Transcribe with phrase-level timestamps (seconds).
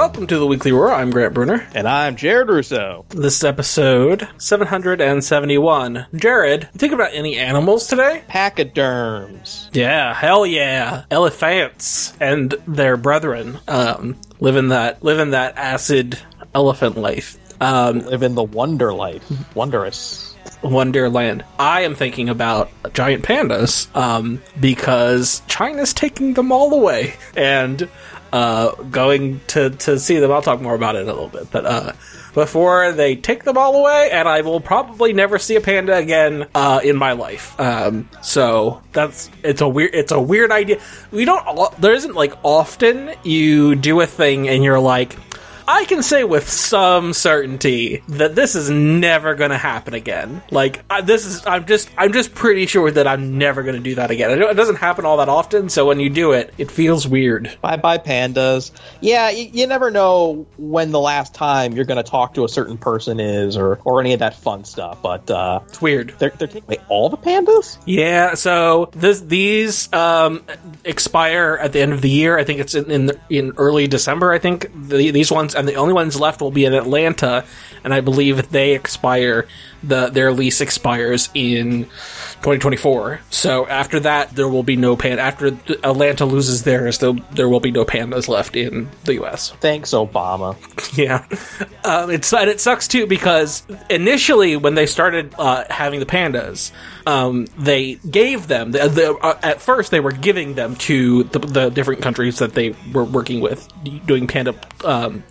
[0.00, 0.94] Welcome to the Weekly Roar.
[0.94, 1.68] I'm Grant Brunner.
[1.74, 3.04] And I'm Jared Russo.
[3.10, 6.06] This is episode 771.
[6.14, 8.22] Jared, you think about any animals today?
[8.26, 9.68] Pachyderms.
[9.74, 11.04] Yeah, hell yeah.
[11.10, 16.18] Elephants and their brethren um, living that living that acid
[16.54, 17.36] elephant life.
[17.60, 19.54] Um, Live in the wonder life.
[19.54, 20.34] Wondrous.
[20.62, 21.44] Wonderland.
[21.58, 27.86] I am thinking about giant pandas um, because China's taking them all away and
[28.32, 30.30] uh, going to, to see them.
[30.30, 31.92] I'll talk more about it in a little bit, but uh,
[32.34, 36.46] before they take them all away, and I will probably never see a panda again
[36.54, 37.58] uh, in my life.
[37.58, 40.80] Um, so that's it's a weird it's a weird idea.
[41.10, 45.16] We don't there isn't like often you do a thing and you're like.
[45.72, 50.42] I can say with some certainty that this is never going to happen again.
[50.50, 53.80] Like I, this is, I'm just, I'm just pretty sure that I'm never going to
[53.80, 54.30] do that again.
[54.42, 57.56] It doesn't happen all that often, so when you do it, it feels weird.
[57.60, 58.72] Bye bye, pandas.
[59.00, 62.48] Yeah, y- you never know when the last time you're going to talk to a
[62.48, 66.14] certain person is or, or any of that fun stuff, but uh, It's weird.
[66.18, 67.78] they're, they're taking away all the pandas?
[67.86, 70.44] Yeah, so this these um,
[70.84, 72.36] expire at the end of the year.
[72.38, 74.32] I think it's in in, in early December.
[74.32, 77.44] I think the, these ones and the only ones left will be in Atlanta,
[77.84, 79.46] and I believe they expire.
[79.82, 83.20] The their lease expires in 2024.
[83.30, 85.18] So after that, there will be no pan.
[85.18, 85.48] After
[85.84, 89.50] Atlanta loses theirs, there there will be no pandas left in the U.S.
[89.60, 90.56] Thanks, Obama.
[90.92, 91.24] Yeah,
[91.84, 96.72] um, it's and it sucks too because initially when they started uh, having the pandas,
[97.06, 101.38] um, they gave them the, the, uh, at first they were giving them to the,
[101.38, 103.68] the different countries that they were working with
[104.04, 104.54] doing panda.
[104.84, 105.22] Um,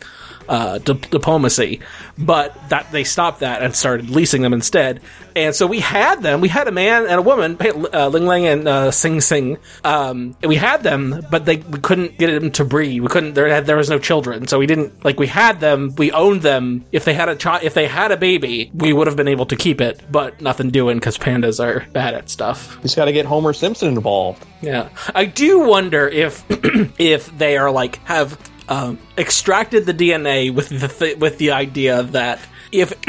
[0.50, 1.80] uh, di- diplomacy,
[2.17, 5.00] but that they stopped that and started leasing them instead.
[5.36, 6.42] And so we had them.
[6.42, 7.58] We had a man and a woman,
[7.94, 9.58] uh, Ling Ling and uh, Sing Sing.
[9.83, 13.00] Um, we had them, but they we couldn't get them to breed.
[13.02, 13.36] We couldn't.
[13.36, 15.20] There had there was no children, so we didn't like.
[15.20, 15.94] We had them.
[15.97, 16.83] We owned them.
[16.92, 19.45] If they had a child, if they had a baby, we would have been able
[19.45, 20.02] to keep it.
[20.11, 22.82] But nothing doing because pandas are bad at stuff.
[22.82, 24.43] Just got to get Homer Simpson involved.
[24.61, 26.43] Yeah, I do wonder if
[26.99, 28.38] if they are like have
[28.69, 32.39] um, extracted the DNA with the th- with the idea that
[32.71, 32.93] if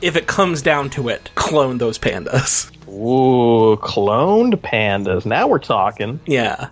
[0.00, 2.70] if it comes down to it, clone those pandas.
[2.88, 5.26] Ooh, cloned pandas.
[5.26, 6.20] Now we're talking.
[6.26, 6.70] Yeah.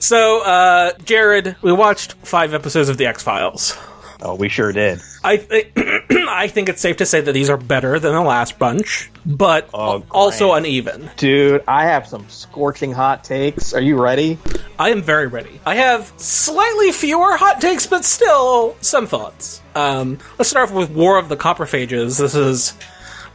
[0.00, 3.76] So, uh, Jared, we watched five episodes of the X Files.
[4.20, 5.00] Oh, we sure did.
[5.24, 5.72] I th-
[6.28, 9.68] I think it's safe to say that these are better than the last bunch, but
[9.74, 11.10] Oh, also uneven.
[11.16, 13.74] Dude, I have some scorching hot takes.
[13.74, 14.38] Are you ready?
[14.78, 15.60] I am very ready.
[15.66, 19.60] I have slightly fewer hot takes, but still some thoughts.
[19.74, 22.18] Um, let's start off with War of the Coprophages.
[22.18, 22.74] This is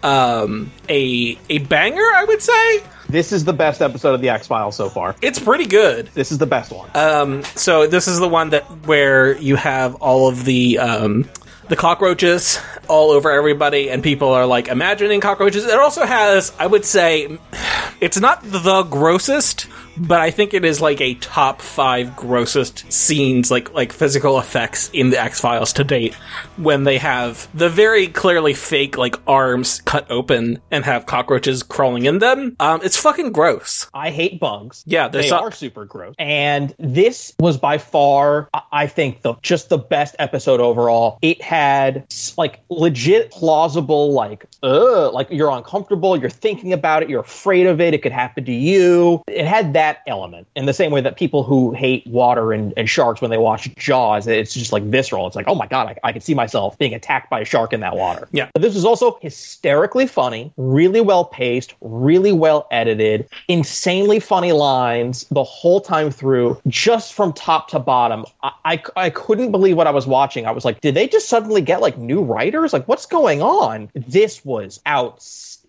[0.02, 2.84] um, a a banger, I would say.
[3.10, 5.16] This is the best episode of the X Files so far.
[5.22, 6.08] It's pretty good.
[6.08, 6.90] This is the best one.
[6.96, 11.30] Um, so this is the one that where you have all of the um,
[11.70, 15.66] the cockroaches all over everybody, and people are like imagining cockroaches.
[15.66, 17.38] It also has, I would say,
[18.02, 23.52] it's not the grossest, but I think it is like a top five grossest scenes,
[23.52, 26.14] like like physical effects in the X Files to date.
[26.58, 32.06] When they have the very clearly fake like arms cut open and have cockroaches crawling
[32.06, 33.90] in them, um, it's fucking gross.
[33.94, 34.84] I hate bugs.
[34.88, 35.42] Yeah, they suck.
[35.42, 36.16] are super gross.
[36.18, 41.18] And this was by far, I- think, the just the best episode overall.
[41.22, 42.06] It had
[42.38, 47.82] like legit plausible, like, uh, like you're uncomfortable, you're thinking about it, you're afraid of
[47.82, 49.24] it, it could happen to you.
[49.28, 52.90] It had that element in the same way that people who hate water and, and
[52.90, 55.28] sharks when they watch Jaws, it's just like visceral.
[55.28, 57.74] It's like, oh my god, I, I can see myself being attacked by a shark
[57.74, 58.28] in that water.
[58.32, 58.50] Yeah.
[58.54, 65.26] But this was also hysterically funny, really well paced, really well edited, insanely funny lines
[65.32, 68.26] the whole time through, just from top to bottom.
[68.42, 70.46] I, I, I couldn't believe what I was watching.
[70.46, 72.74] I was like, did they just suddenly get like new writers?
[72.74, 73.90] Like, what's going on?
[73.94, 74.80] This was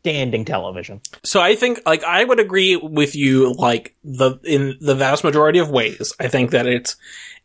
[0.06, 1.00] outstanding television.
[1.22, 5.58] So I think like I would agree with you like the in the vast majority
[5.58, 6.12] of ways.
[6.20, 6.96] I think that it's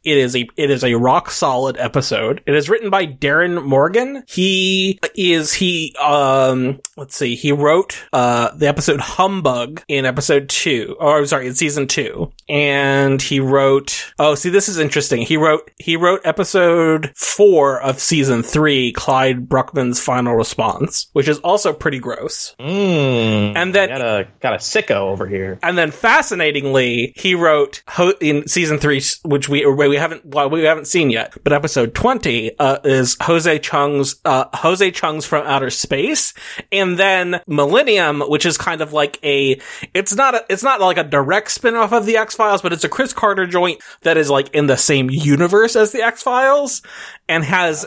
[0.03, 2.41] it is a it is a rock solid episode.
[2.45, 4.23] It is written by Darin Morgan.
[4.27, 10.97] He is he um let's see he wrote uh the episode Humbug in episode 2
[10.99, 15.21] or I'm sorry in season 2 and he wrote oh see this is interesting.
[15.21, 21.39] He wrote he wrote episode 4 of season 3 Clyde Bruckman's final response which is
[21.39, 22.55] also pretty gross.
[22.59, 25.59] Mm, And then- got a got a sicko over here.
[25.63, 30.63] And then, fascinatingly, he wrote ho- in season three, which we we haven't well, we
[30.63, 35.69] haven't seen yet, but episode twenty uh, is Jose Chung's uh, Jose Chung's from Outer
[35.69, 36.33] Space,
[36.71, 39.59] and then Millennium, which is kind of like a
[39.94, 42.74] it's not a it's not like a direct spin off of the X Files, but
[42.74, 46.21] it's a Chris Carter joint that is like in the same universe as the X
[46.24, 46.81] Files,
[47.27, 47.85] and has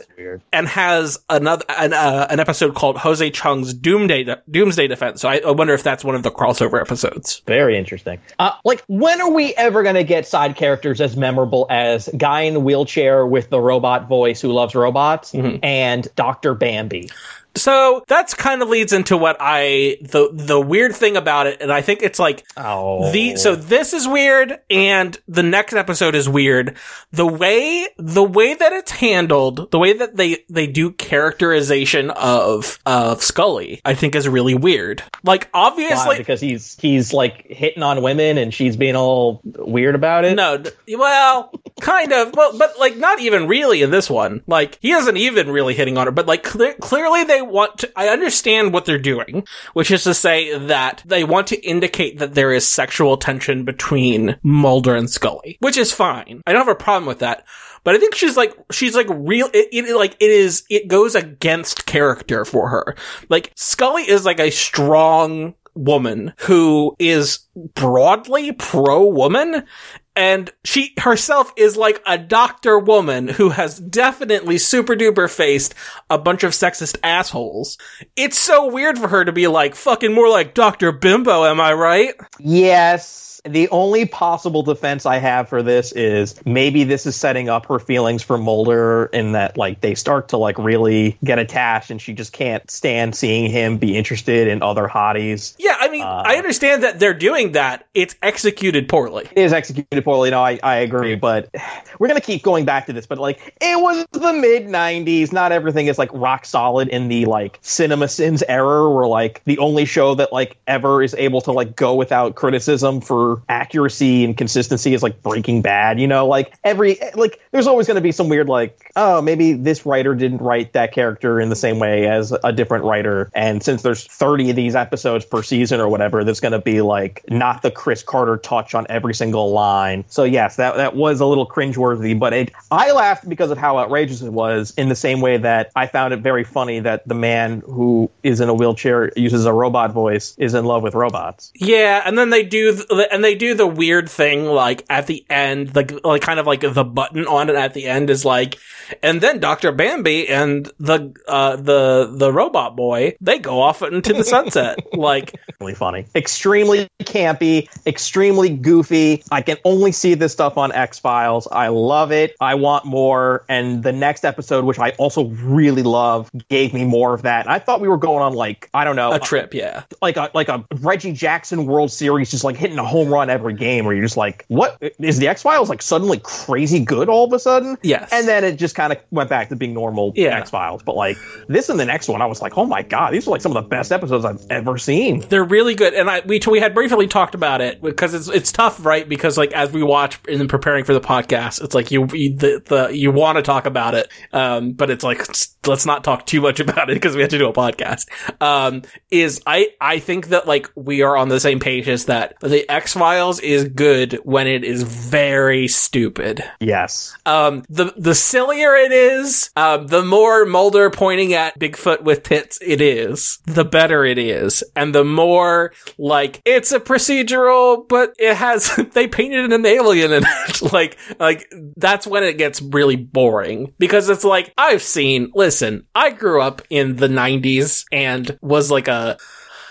[0.52, 5.20] and has another an, uh, an episode called Jose Chung's Doomsday Doomsday Defense.
[5.20, 7.42] So I, I wonder if that's one of the crossover episodes.
[7.46, 8.18] Very interesting.
[8.38, 12.42] Uh, like, when are we ever going to get side characters as memorable as guy
[12.42, 15.58] in the wheelchair with the robot voice who loves robots mm-hmm.
[15.62, 17.10] and Doctor Bambi?
[17.54, 21.72] So that's kind of leads into what I the the weird thing about it, and
[21.72, 26.28] I think it's like Oh, the so this is weird, and the next episode is
[26.28, 26.76] weird.
[27.12, 32.78] The way the way that it's handled, the way that they they do characterization of
[32.86, 35.02] of Scully, I think is really weird.
[35.22, 35.62] Like Why?
[35.62, 40.34] obviously, because he's he's like hitting on women and she's being all weird about it.
[40.36, 40.62] No,
[40.96, 44.42] well, kind of, but but like not even really in this one.
[44.46, 47.92] Like he isn't even really hitting on her, but like cle- clearly they want to.
[47.96, 52.34] I understand what they're doing, which is to say that they want to indicate that
[52.34, 56.42] there is sexual tension between Mulder and Scully, which is fine.
[56.46, 57.44] I don't have a problem with that.
[57.84, 59.48] But I think she's like she's like real.
[59.52, 60.64] It, it like it is.
[60.70, 62.96] It goes against character for her.
[63.28, 67.40] Like Scully is like a strong woman who is
[67.74, 69.64] broadly pro woman
[70.14, 75.74] and she herself is like a doctor woman who has definitely super duper faced
[76.10, 77.78] a bunch of sexist assholes.
[78.16, 80.92] It's so weird for her to be like fucking more like Dr.
[80.92, 82.14] Bimbo, am I right?
[82.38, 83.40] Yes.
[83.44, 87.80] The only possible defense I have for this is maybe this is setting up her
[87.80, 92.12] feelings for Mulder in that like they start to like really get attached and she
[92.12, 95.56] just can't stand seeing him be interested in other hotties.
[95.58, 97.86] Yeah, I mean, uh, I understand that they're doing that.
[97.92, 99.28] It's executed poorly.
[99.36, 101.54] It is executed poorly, no, I, I agree, but
[101.98, 105.52] we're gonna keep going back to this, but like it was the mid nineties, not
[105.52, 109.84] everything is like rock solid in the like cinema sins era where like the only
[109.84, 114.94] show that like ever is able to like go without criticism for accuracy and consistency
[114.94, 118.48] is like Breaking Bad, you know, like every like there's always gonna be some weird
[118.48, 122.50] like, oh, maybe this writer didn't write that character in the same way as a
[122.50, 123.30] different writer.
[123.34, 126.80] And since there's 30 of these episodes per season or whatever, there's going to be
[126.80, 130.04] like not the Chris Carter touch on every single line.
[130.08, 133.78] So yes, that that was a little cringeworthy, but it I laughed because of how
[133.78, 134.72] outrageous it was.
[134.76, 138.40] In the same way that I found it very funny that the man who is
[138.40, 141.52] in a wheelchair uses a robot voice is in love with robots.
[141.54, 145.24] Yeah, and then they do, th- and they do the weird thing, like at the
[145.28, 148.58] end, like like kind of like the button on it at the end is like,
[149.02, 154.12] and then Doctor Bambi and the uh the the robot boy they go off into
[154.12, 155.34] the sunset, like
[155.72, 159.22] Really funny, extremely campy, extremely goofy.
[159.30, 161.48] I can only see this stuff on X Files.
[161.50, 162.34] I love it.
[162.40, 163.44] I want more.
[163.48, 167.46] And the next episode, which I also really love, gave me more of that.
[167.46, 169.54] And I thought we were going on like I don't know a trip.
[169.54, 173.30] Yeah, like a like a Reggie Jackson World Series, just like hitting a home run
[173.30, 177.08] every game, where you're just like, what is the X Files like suddenly crazy good
[177.08, 177.78] all of a sudden?
[177.82, 178.10] Yes.
[178.12, 180.38] and then it just kind of went back to being normal Yeah.
[180.38, 180.82] X Files.
[180.82, 181.16] But like
[181.48, 183.56] this and the next one, I was like, oh my god, these are like some
[183.56, 185.20] of the best episodes I've ever seen.
[185.28, 188.52] they're really good, and I we we had briefly talked about it because it's it's
[188.52, 189.08] tough, right?
[189.08, 192.62] Because like as we watch in preparing for the podcast, it's like you, you the,
[192.64, 195.26] the you want to talk about it, um, but it's like
[195.66, 198.06] let's not talk too much about it because we have to do a podcast.
[198.42, 202.34] Um, is I I think that like we are on the same page as that
[202.40, 206.42] the X Files is good when it is very stupid.
[206.60, 212.22] Yes, Um, the the sillier it is, um, the more Mulder pointing at Bigfoot with
[212.22, 215.51] tits it is, the better it is, and the more
[215.98, 220.62] like it's a procedural, but it has they painted an alien in it.
[220.72, 225.30] like like that's when it gets really boring because it's like I've seen.
[225.34, 229.18] Listen, I grew up in the '90s and was like a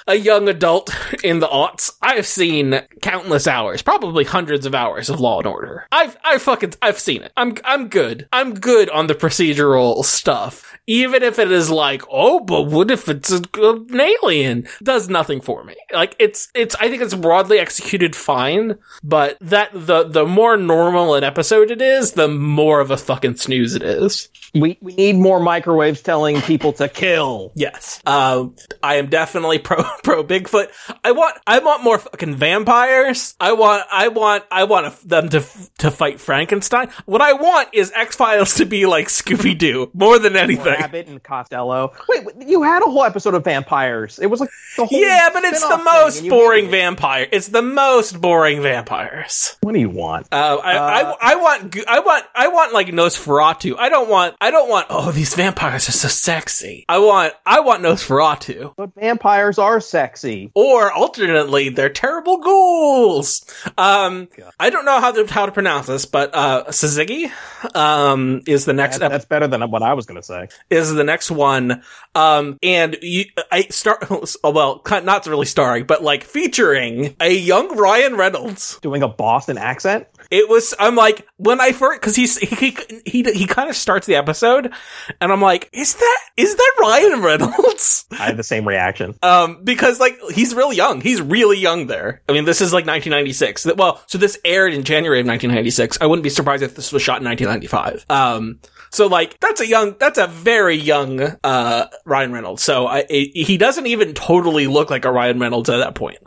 [0.08, 0.90] a young adult
[1.24, 5.88] in the aughts, I've seen countless hours, probably hundreds of hours of Law and Order.
[5.92, 7.32] I've, I fucking, I've seen it.
[7.38, 8.28] I'm, I'm good.
[8.32, 10.68] I'm good on the procedural stuff.
[10.88, 14.68] Even if it is like, oh, but what if it's a, an alien?
[14.84, 15.76] Does nothing for me.
[15.94, 21.16] Like, it's, it's, I think it's broadly executed fine, but that, the, the more normal
[21.16, 24.30] an episode it is, the more of a fucking snooze it is.
[24.54, 27.52] we we need more microwaves telling people to kill.
[27.56, 28.02] Yes.
[28.06, 30.68] Um, I am definitely pro pro Bigfoot.
[31.04, 33.36] I want I want more fucking vampires.
[33.40, 35.46] I want I want I want them to
[35.80, 36.90] to fight Frankenstein.
[37.06, 40.74] What I want is X Files to be like Scooby Doo more than anything.
[40.76, 41.94] Abbott and Costello.
[42.08, 44.20] Wait, you had a whole episode of vampires.
[44.20, 46.72] It was like the whole Yeah, but it's the most thing, you boring it.
[46.72, 47.28] vampire.
[47.32, 49.58] It's the most boring vampires.
[49.62, 50.28] What do you want?
[50.32, 53.76] Uh, I, Uh, I, I want, I want, I want like Nosferatu.
[53.78, 54.88] I don't want, I don't want.
[54.90, 56.86] Oh, these vampires are so sexy.
[56.88, 58.74] I want, I want Nosferatu.
[58.78, 60.52] but vampires are sexy.
[60.54, 63.46] Or alternately, they're terrible ghouls.
[63.78, 64.28] Um,
[64.60, 67.32] I don't know how to how to pronounce this, but uh, Sazigi,
[67.76, 70.48] um, is the next That- ep- that's better than what I was going to say.
[70.70, 71.84] is the next one.
[72.16, 77.76] Um, and you, I start, oh, well, not really starring, but like featuring a young
[77.78, 78.80] Ryan Reynolds.
[78.82, 80.08] Doing a Boston accent?
[80.32, 80.74] It was.
[80.80, 84.72] I'm like when I first because he's he he he kind of starts the episode,
[85.20, 88.06] and I'm like, is that is that Ryan Reynolds?
[88.12, 89.14] I had the same reaction.
[89.22, 91.02] Um, because like he's really young.
[91.02, 92.22] He's really young there.
[92.30, 93.68] I mean, this is like 1996.
[93.76, 95.98] Well, so this aired in January of 1996.
[96.00, 98.06] I wouldn't be surprised if this was shot in 1995.
[98.10, 98.60] Um,
[98.90, 102.64] so like that's a young, that's a very young uh Ryan Reynolds.
[102.64, 106.20] So I, I- he doesn't even totally look like a Ryan Reynolds at that point.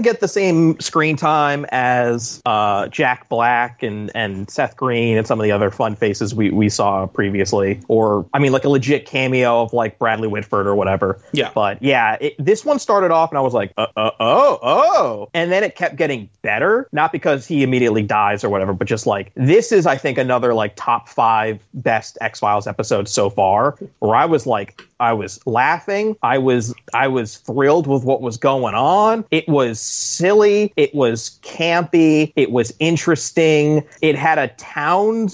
[0.00, 5.38] Get the same screen time as uh, Jack Black and, and Seth Green and some
[5.38, 7.80] of the other fun faces we, we saw previously.
[7.88, 11.20] Or, I mean, like a legit cameo of like Bradley Whitford or whatever.
[11.32, 11.50] Yeah.
[11.54, 15.30] But yeah, it, this one started off and I was like, uh, uh, oh, oh.
[15.34, 16.88] And then it kept getting better.
[16.92, 20.54] Not because he immediately dies or whatever, but just like, this is, I think, another
[20.54, 25.44] like top five best X Files episodes so far, where I was like, I was
[25.46, 26.16] laughing.
[26.22, 29.24] I was I was thrilled with what was going on.
[29.32, 30.72] It was silly.
[30.76, 32.32] It was campy.
[32.36, 33.84] It was interesting.
[34.00, 35.30] It had a town.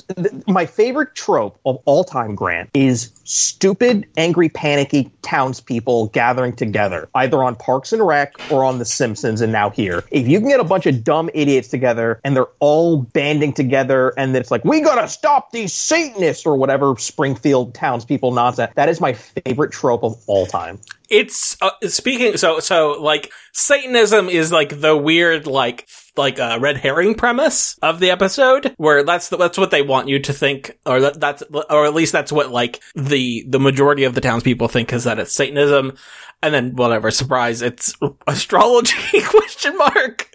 [0.47, 7.45] My favorite trope of all time, Grant, is stupid, angry, panicky townspeople gathering together, either
[7.45, 10.03] on Parks and Rec or on The Simpsons, and now here.
[10.11, 14.15] If you can get a bunch of dumb idiots together and they're all banding together,
[14.17, 18.73] and it's like we gotta stop these Satanists or whatever Springfield townspeople nonsense.
[18.75, 20.79] That is my favorite trope of all time.
[21.11, 26.77] it's uh, speaking so so like satanism is like the weird like like uh, red
[26.77, 30.79] herring premise of the episode where that's the, that's what they want you to think
[30.85, 34.69] or that, that's or at least that's what like the the majority of the townspeople
[34.69, 35.97] think is that it's satanism
[36.43, 37.95] and then whatever surprise it's
[38.27, 40.29] astrology question mark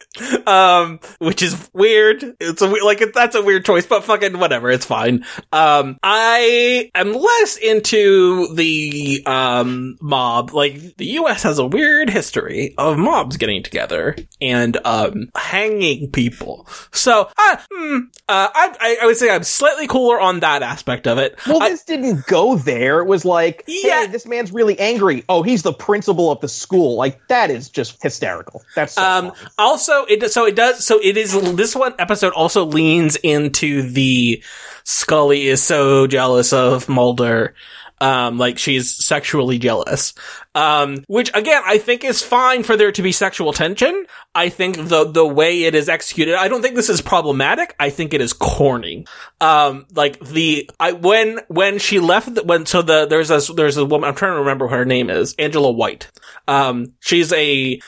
[0.48, 4.70] um which is weird it's a like it, that's a weird choice but fucking whatever
[4.70, 11.66] it's fine um i am less into the um mob like the us has a
[11.66, 17.98] weird history of mobs getting together and um hanging people so uh, hmm,
[18.30, 21.62] uh I, I i would say i'm slightly cooler on that aspect of it Well,
[21.64, 23.00] I- this didn't go there.
[23.00, 24.02] It was like, Yeah.
[24.02, 25.24] hey, this man's really angry.
[25.28, 26.96] Oh, he's the principal of the school.
[26.96, 28.62] Like that is just hysterical.
[28.76, 29.50] That's so Um, funny.
[29.58, 34.44] also, it so it does so it is this one episode also leans into the
[34.84, 37.56] Scully is so jealous of Mulder.
[38.02, 40.14] Um, like she's sexually jealous.
[40.56, 44.06] Um, which again, I think is fine for there to be sexual tension.
[44.36, 47.74] I think the, the way it is executed, I don't think this is problematic.
[47.80, 49.06] I think it is corny.
[49.40, 53.78] Um, like the, I, when, when she left, the, when, so the, there's a, there's
[53.78, 56.12] a woman, I'm trying to remember what her name is, Angela White.
[56.46, 57.80] Um, she's a,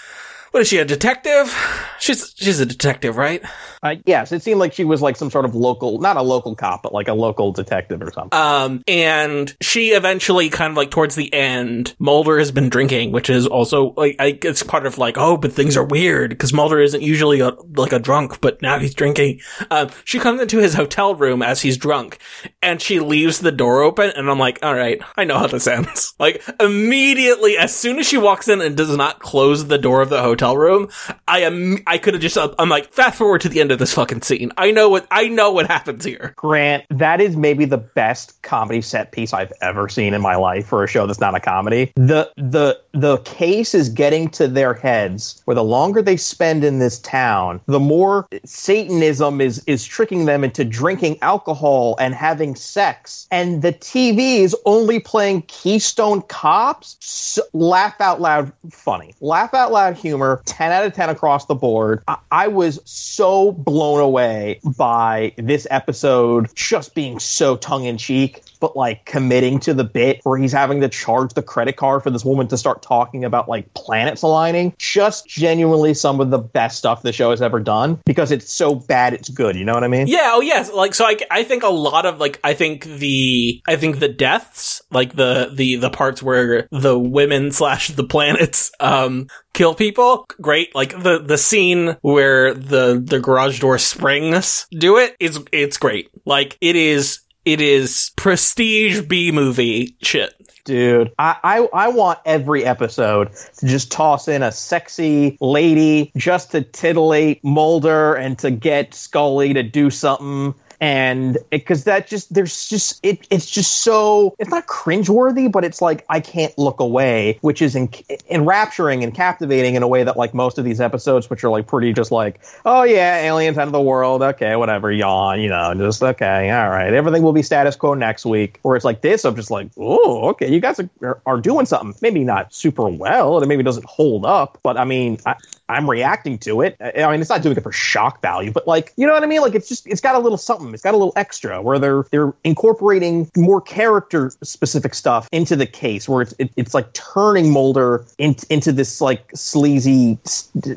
[0.55, 1.53] what is she, a detective?
[1.99, 3.43] She's, she's a detective, right?
[3.83, 6.55] Uh, yes, it seemed like she was like some sort of local, not a local
[6.55, 8.39] cop, but like a local detective or something.
[8.39, 13.29] Um, and she eventually kind of like towards the end, Mulder has been drinking, which
[13.29, 16.79] is also like, I, it's part of like, oh, but things are weird because Mulder
[16.79, 19.41] isn't usually a, like a drunk, but now he's drinking.
[19.69, 22.19] Um, she comes into his hotel room as he's drunk
[22.61, 25.67] and she leaves the door open and I'm like, all right, I know how this
[25.67, 26.13] ends.
[26.25, 30.09] Like immediately, as soon as she walks in and does not close the door of
[30.09, 30.89] the hotel room,
[31.27, 33.79] I am, I could have just, uh, I'm like, fast forward to the end of
[33.79, 34.51] this fucking scene.
[34.57, 36.33] I know what, I know what happens here.
[36.35, 40.67] Grant, that is maybe the best comedy set piece I've ever seen in my life
[40.67, 41.91] for a show that's not a comedy.
[41.95, 46.79] The the the case is getting to their heads where the longer they spend in
[46.79, 53.27] this town, the more Satanism is is tricking them into drinking alcohol and having sex.
[53.31, 56.97] And the TV is only playing Keystone Cops.
[57.01, 59.13] S laugh out loud funny.
[59.21, 62.03] Laugh out loud humor star, 10 out of 10 across the board.
[62.07, 68.43] I, I was so blown away by this episode just being so tongue in cheek
[68.59, 72.09] but like committing to the bit where he's having to charge the credit card for
[72.09, 74.73] this woman to start talking about like planets aligning.
[74.79, 78.73] Just genuinely some of the best stuff the show has ever done because it's so
[78.73, 79.55] bad it's good.
[79.55, 80.07] You know what I mean?
[80.07, 80.31] Yeah.
[80.33, 80.71] Oh, yes.
[80.71, 84.09] Like, so I, I think a lot of like, I think the, I think the
[84.09, 90.24] deaths, like the, the, the parts where the women slash the planets, um, kill people.
[90.41, 90.73] Great.
[90.75, 96.09] Like the, the scene where the, the garage door springs do it is, it's great.
[96.25, 100.33] Like it is, it is prestige B movie shit.
[100.65, 106.51] Dude, I, I, I want every episode to just toss in a sexy lady just
[106.51, 110.55] to titillate Mulder and to get Scully to do something
[110.85, 115.81] and because that just there's just it it's just so it's not cringeworthy, but it's
[115.81, 117.89] like I can't look away, which is en-
[118.29, 121.65] enrapturing and captivating in a way that like most of these episodes, which are like
[121.65, 125.73] pretty just like oh yeah, aliens end of the world, okay, whatever, yawn, you know,
[125.73, 128.59] just okay, all right, everything will be status quo next week.
[128.61, 131.95] Where it's like this, I'm just like oh okay, you guys are, are doing something,
[132.03, 135.33] maybe not super well, and it maybe doesn't hold up, but I mean I,
[135.67, 136.77] I'm reacting to it.
[136.79, 139.25] I mean, it's not doing it for shock value, but like, you know what I
[139.25, 139.41] mean?
[139.41, 140.73] Like, it's just, it's got a little something.
[140.73, 145.65] It's got a little extra where they're they're incorporating more character specific stuff into the
[145.65, 150.17] case, where it's it, it's like turning Mulder in, into this like sleazy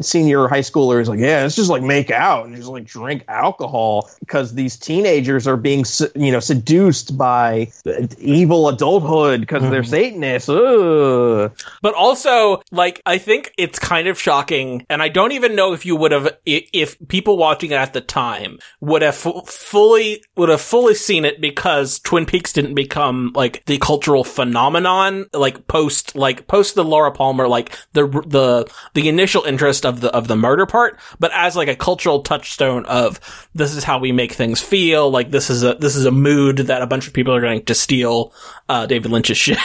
[0.01, 3.25] senior high schooler who's like, yeah, it's just like make out and just like drink
[3.29, 7.71] alcohol because these teenagers are being you know seduced by
[8.19, 9.73] evil adulthood because mm-hmm.
[9.73, 10.49] they're Satanists.
[10.49, 11.53] Ugh.
[11.83, 15.87] But also, like, I think it's kind of shocking and I don't even know if
[15.87, 20.61] you would have, if people watching it at the time would have fully, would have
[20.61, 26.47] fully seen it because Twin Peaks didn't become like the cultural phenomenon, like post, like
[26.47, 30.67] post the Laura Palmer, like the, the, the initial interest of the, of the murder
[30.67, 33.21] part, but as like a cultural touchstone of
[33.55, 36.59] this is how we make things feel, like this is a, this is a mood
[36.59, 38.33] that a bunch of people are going to steal,
[38.69, 39.59] uh, David Lynch's shit.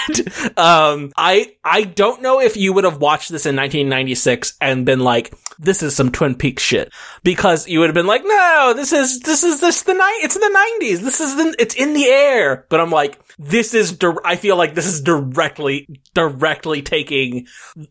[0.58, 5.00] um, I, I don't know if you would have watched this in 1996 and been
[5.03, 6.91] like, this is some Twin Peaks shit.
[7.24, 10.36] Because you would have been like, no, this is, this is this the night, it's
[10.36, 10.39] the
[10.81, 11.00] 90s.
[11.00, 12.65] This is the, it's in the air.
[12.69, 17.48] But I'm like, this is, di- I feel like this is directly, directly taking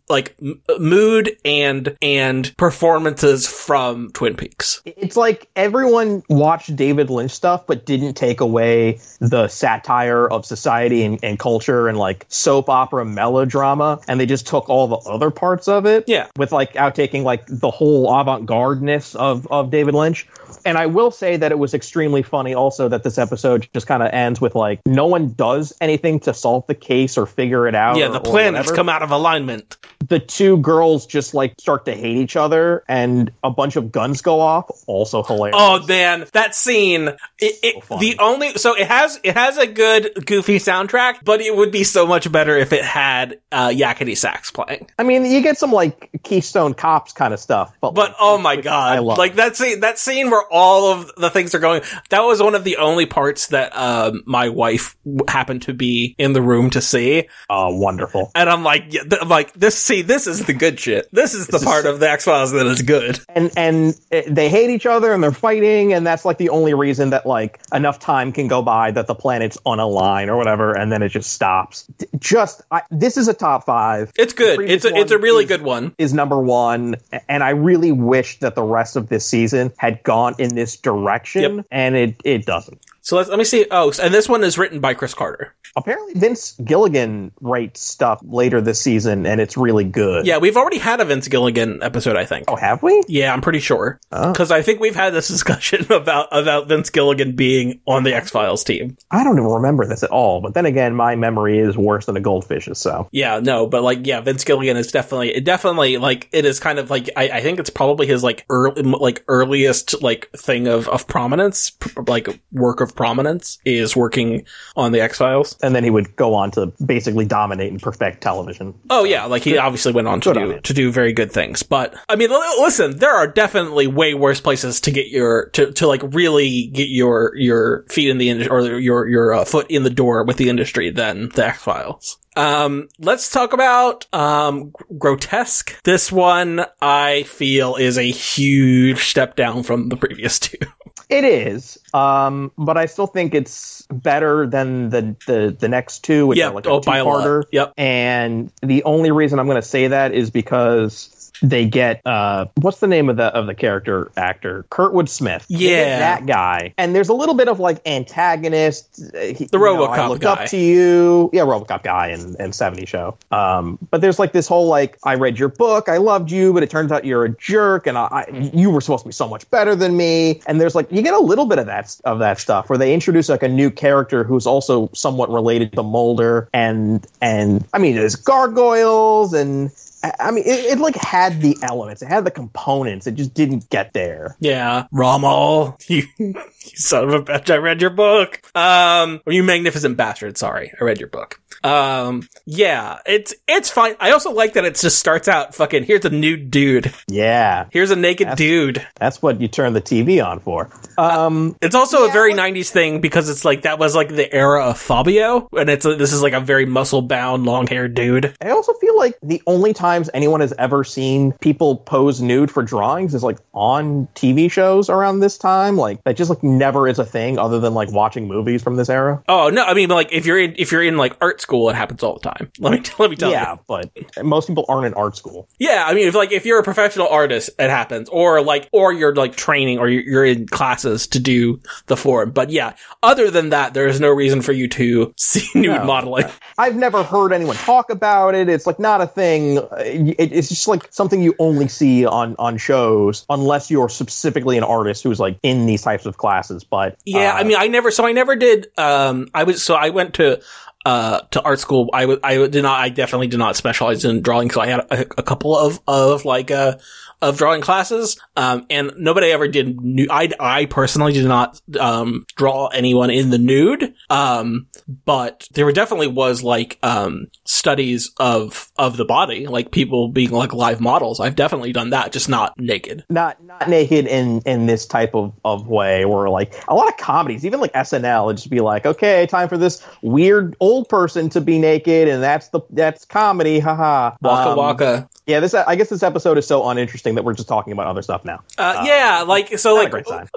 [0.08, 4.82] like m- mood and, and performances from Twin Peaks.
[4.84, 11.02] It's like everyone watched David Lynch stuff, but didn't take away the satire of society
[11.04, 14.00] and, and culture and like soap opera melodrama.
[14.08, 16.04] And they just took all the other parts of it.
[16.06, 16.28] Yeah.
[16.36, 20.26] With like outtaking like the whole avant-gardeness of, of David Lynch.
[20.64, 24.02] And I will say that it was extremely funny also that this episode just kind
[24.02, 27.74] of ends with like no one does anything to solve the case or figure it
[27.74, 27.96] out.
[27.96, 29.76] Yeah, the planets come out of alignment.
[30.08, 34.20] The two girls just like start to hate each other and a bunch of guns
[34.20, 34.68] go off.
[34.86, 35.56] Also hilarious.
[35.58, 37.08] Oh man, that scene.
[37.38, 41.40] It, it, so the only so it has it has a good goofy soundtrack, but
[41.40, 44.88] it would be so much better if it had uh, yakety sax playing.
[44.98, 48.38] I mean, you get some like Keystone Cops kind of stuff, but but like, oh
[48.38, 51.58] my god, I love like that scene that scene where all of the things are
[51.58, 51.82] going.
[52.10, 54.96] That was one of the only parts that um, my wife
[55.28, 57.28] happened to be in the room to see.
[57.48, 58.30] Oh, wonderful!
[58.34, 59.76] And I'm like, yeah, I'm like, this.
[59.76, 61.08] See, this is the good shit.
[61.12, 63.18] This is the this part is, of the X Files that is good.
[63.28, 66.74] And and it, they hate each other and they're fighting, and that's like the only
[66.74, 70.36] reason that like enough time can go by that the planet's on a line or
[70.36, 71.86] whatever, and then it just stops.
[72.18, 74.12] Just I, this is a top five.
[74.16, 74.60] It's good.
[74.60, 75.94] It's a it's a really is, good one.
[75.98, 76.96] Is number one,
[77.28, 81.56] and I really wish that the rest of this season had gone in this direction,
[81.56, 81.66] yep.
[81.70, 82.84] and it it doesn't.
[83.02, 83.66] So let's let me see.
[83.70, 85.54] Oh, and this one is written by Chris Carter.
[85.74, 90.24] Apparently, Vince Gilligan writes stuff later this season, and it's really good.
[90.24, 92.14] Yeah, we've already had a Vince Gilligan episode.
[92.14, 92.44] I think.
[92.46, 93.02] Oh, have we?
[93.08, 93.98] Yeah, I'm pretty sure.
[94.10, 94.54] Because oh.
[94.54, 98.62] I think we've had this discussion about about Vince Gilligan being on the X Files
[98.62, 98.96] team.
[99.10, 100.40] I don't even remember this at all.
[100.40, 102.78] But then again, my memory is worse than a goldfish's.
[102.78, 106.78] So yeah, no, but like, yeah, Vince Gilligan is definitely, definitely like it is kind
[106.78, 110.86] of like I, I think it's probably his like early, like earliest like thing of
[110.88, 111.72] of prominence,
[112.06, 114.44] like work of prominence is working
[114.76, 118.22] on the X Files, and then he would go on to basically dominate and perfect
[118.22, 118.74] television.
[118.90, 121.62] Oh yeah, like he obviously went on to do on to do very good things.
[121.62, 125.86] But I mean, listen, there are definitely way worse places to get your to to
[125.86, 129.82] like really get your your feet in the industry or your your uh, foot in
[129.82, 132.18] the door with the industry than the X Files.
[132.34, 135.82] Um, let's talk about, um, grotesque.
[135.82, 140.58] This one I feel is a huge step down from the previous two.
[141.08, 146.26] It is, um, but I still think it's better than the the, the next two,
[146.26, 146.52] which yep.
[146.52, 147.44] are like a oh, two-parter.
[147.52, 147.74] Yep.
[147.76, 152.80] And the only reason I'm going to say that is because they get uh, what's
[152.80, 155.44] the name of the of the character actor Kurtwood Smith.
[155.48, 155.98] Yeah.
[155.98, 156.72] that guy.
[156.78, 159.00] And there's a little bit of like antagonist.
[159.14, 160.32] uh, he- The you know, I RoboCop looked guy.
[160.44, 161.30] up to you.
[161.32, 163.16] Yeah, RoboCop guy and and 70 show.
[163.30, 166.62] Um, but there's like this whole like I read your book, I loved you, but
[166.62, 169.28] it turns out you're a jerk, and I, I you were supposed to be so
[169.28, 170.40] much better than me.
[170.46, 172.94] And there's like you get a little bit of that of that stuff where they
[172.94, 177.94] introduce like a new character who's also somewhat related to Mulder, and and I mean
[177.96, 179.70] there's gargoyles and.
[180.02, 183.06] I- I mean, it, it like had the elements, it had the components.
[183.06, 184.36] It just didn't get there.
[184.40, 186.34] Yeah, Rommel, you, you
[186.74, 187.50] son of a bitch!
[187.50, 188.40] I read your book.
[188.56, 190.36] Um, or you magnificent bastard.
[190.38, 191.38] Sorry, I read your book.
[191.64, 193.94] Um, yeah, it's it's fine.
[194.00, 195.84] I also like that it just starts out fucking.
[195.84, 196.92] Here's a nude dude.
[197.08, 198.86] Yeah, Here's a naked That's- dude.
[198.96, 200.70] that's what you turn the TV on for.
[200.98, 204.32] Um, It's also a very like- '90s thing because it's like that was like the
[204.34, 207.94] era of Fabio, and it's a, this is like a very muscle bound, long haired
[207.94, 208.34] dude.
[208.42, 212.62] I also feel like the only times anyone has ever seen people pose nude for
[212.62, 215.76] drawings is like on TV shows around this time.
[215.76, 218.88] Like that just like never is a thing other than like watching movies from this
[218.88, 219.22] era.
[219.28, 221.74] Oh no, I mean like if you're in if you're in like art school, it
[221.76, 222.50] happens all the time.
[222.58, 223.34] Let me let me tell you.
[223.36, 223.90] yeah, but
[224.22, 225.48] most people aren't in art school.
[225.58, 228.92] Yeah, I mean, if like if you're a professional artist, it happens, or like, or
[228.92, 232.30] you're like training, or you're, you're in classes to do the form.
[232.30, 235.84] But yeah, other than that, there is no reason for you to see nude No.
[235.84, 236.24] modeling.
[236.56, 238.48] I've never heard anyone talk about it.
[238.48, 239.58] It's like not a thing.
[239.82, 244.56] Uh, It, it's just like something you only see on on shows unless you're specifically
[244.58, 246.64] an artist who's like in these types of classes.
[246.64, 248.68] But Yeah, uh, I mean, I never, so I never did.
[248.78, 250.40] Um, I was so I went to
[250.84, 251.90] uh to art school.
[251.92, 252.80] I was I did not.
[252.80, 254.50] I definitely did not specialize in drawing.
[254.50, 256.76] So I had a, a couple of of like uh
[257.22, 258.18] of drawing classes.
[258.36, 259.80] Um, and nobody ever did.
[259.80, 263.94] Nu- I I personally did not um draw anyone in the nude.
[264.10, 264.66] Um,
[265.06, 270.30] but there were definitely was like um studies of of the body, like people being
[270.30, 271.20] like live models.
[271.20, 273.04] I've definitely done that, just not naked.
[273.08, 276.96] not not naked in in this type of of way or like a lot of
[276.96, 281.28] comedies even like snl would just be like okay time for this weird old person
[281.28, 285.08] to be naked and that's the that's comedy haha Waka Um, waka.
[285.26, 288.02] Yeah this i guess this episode is so uninteresting that we're just talking about other
[288.02, 290.28] stuff now Uh, yeah, like so, like, sign.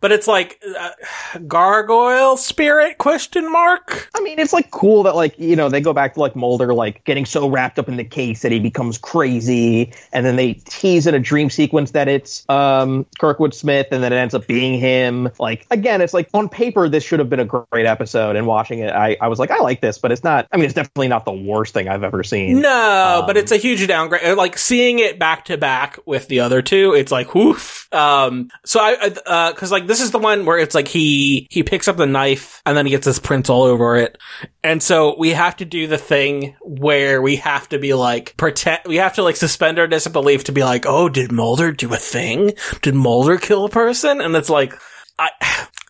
[0.00, 0.90] But it's like uh,
[1.48, 4.08] gargoyle spirit question mark.
[4.14, 6.72] I mean, it's like cool that like you know they go back to like Mulder
[6.72, 10.52] like getting so wrapped up in the case that he becomes crazy, and then they
[10.54, 14.46] tease in a dream sequence that it's um Kurtwood Smith, and then it ends up
[14.46, 15.30] being him.
[15.40, 18.78] Like again, it's like on paper this should have been a great episode, and watching
[18.78, 20.46] it, I I was like I like this, but it's not.
[20.52, 22.60] I mean, it's definitely not the worst thing I've ever seen.
[22.60, 24.22] No, Um, but it's a huge downgrade.
[24.24, 27.92] Uh, Like seeing it back to back with the other two, it's like woof.
[27.92, 31.46] Um, so I, I- uh, cause like this is the one where it's like he,
[31.50, 34.18] he picks up the knife and then he gets his prints all over it.
[34.62, 38.80] And so we have to do the thing where we have to be like, pretend,
[38.84, 41.96] we have to like suspend our disbelief to be like, oh, did Mulder do a
[41.96, 42.52] thing?
[42.82, 44.20] Did Mulder kill a person?
[44.20, 44.74] And it's like,
[45.18, 45.30] I,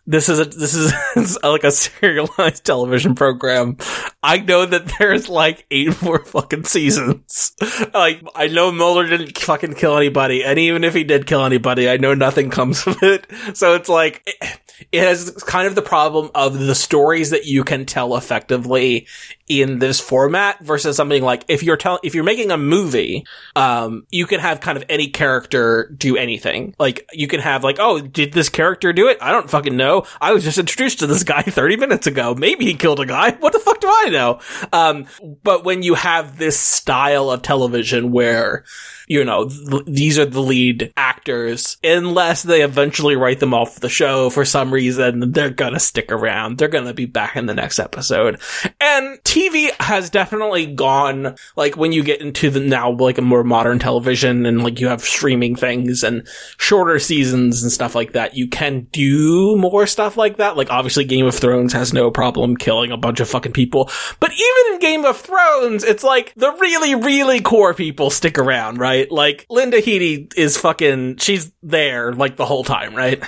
[0.08, 3.76] this is a this is like a serialized television program.
[4.22, 7.52] I know that there's like eight more fucking seasons.
[7.92, 11.90] Like I know Mulder didn't fucking kill anybody, and even if he did kill anybody,
[11.90, 13.26] I know nothing comes of it.
[13.52, 14.60] So it's like it,
[14.92, 19.06] it has kind of the problem of the stories that you can tell effectively
[19.48, 24.06] in this format versus something like if you're telling if you're making a movie, um,
[24.10, 26.74] you can have kind of any character do anything.
[26.78, 29.18] Like you can have like, oh, did this character do it?
[29.20, 30.06] I don't fucking know.
[30.20, 32.34] I was just introduced to this guy 30 minutes ago.
[32.34, 33.32] Maybe he killed a guy.
[33.32, 34.40] What the fuck do I know?
[34.72, 35.06] Um,
[35.42, 38.64] but when you have this style of television where
[39.08, 41.78] you know, th- these are the lead actors.
[41.82, 46.58] Unless they eventually write them off the show for some reason, they're gonna stick around.
[46.58, 48.40] They're gonna be back in the next episode.
[48.80, 53.44] And TV has definitely gone, like, when you get into the now, like, a more
[53.44, 58.36] modern television and, like, you have streaming things and shorter seasons and stuff like that,
[58.36, 60.56] you can do more stuff like that.
[60.56, 63.90] Like, obviously, Game of Thrones has no problem killing a bunch of fucking people.
[64.18, 68.78] But even in Game of Thrones, it's like the really, really core people stick around,
[68.78, 69.10] right?
[69.10, 73.22] Like, Linda Headey is fucking, she's there, like, the whole time, right?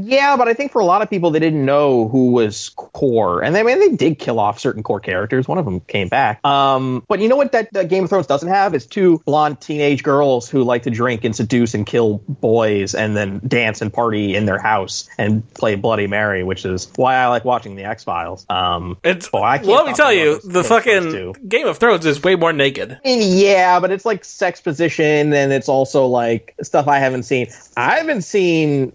[0.00, 3.42] Yeah, but I think for a lot of people, they didn't know who was core,
[3.42, 5.48] and they I mean they did kill off certain core characters.
[5.48, 6.44] One of them came back.
[6.46, 9.60] Um, but you know what that, that Game of Thrones doesn't have is two blonde
[9.60, 13.92] teenage girls who like to drink and seduce and kill boys, and then dance and
[13.92, 17.84] party in their house and play Bloody Mary, which is why I like watching the
[17.84, 18.46] X Files.
[18.48, 21.32] Um, It's, Boy, I can't well, let me tell you, the fucking.
[21.48, 22.98] Game of Thrones is way more naked.
[23.04, 27.48] Mean, yeah, but it's like sex position, and it's also like stuff I haven't seen.
[27.76, 28.92] I haven't seen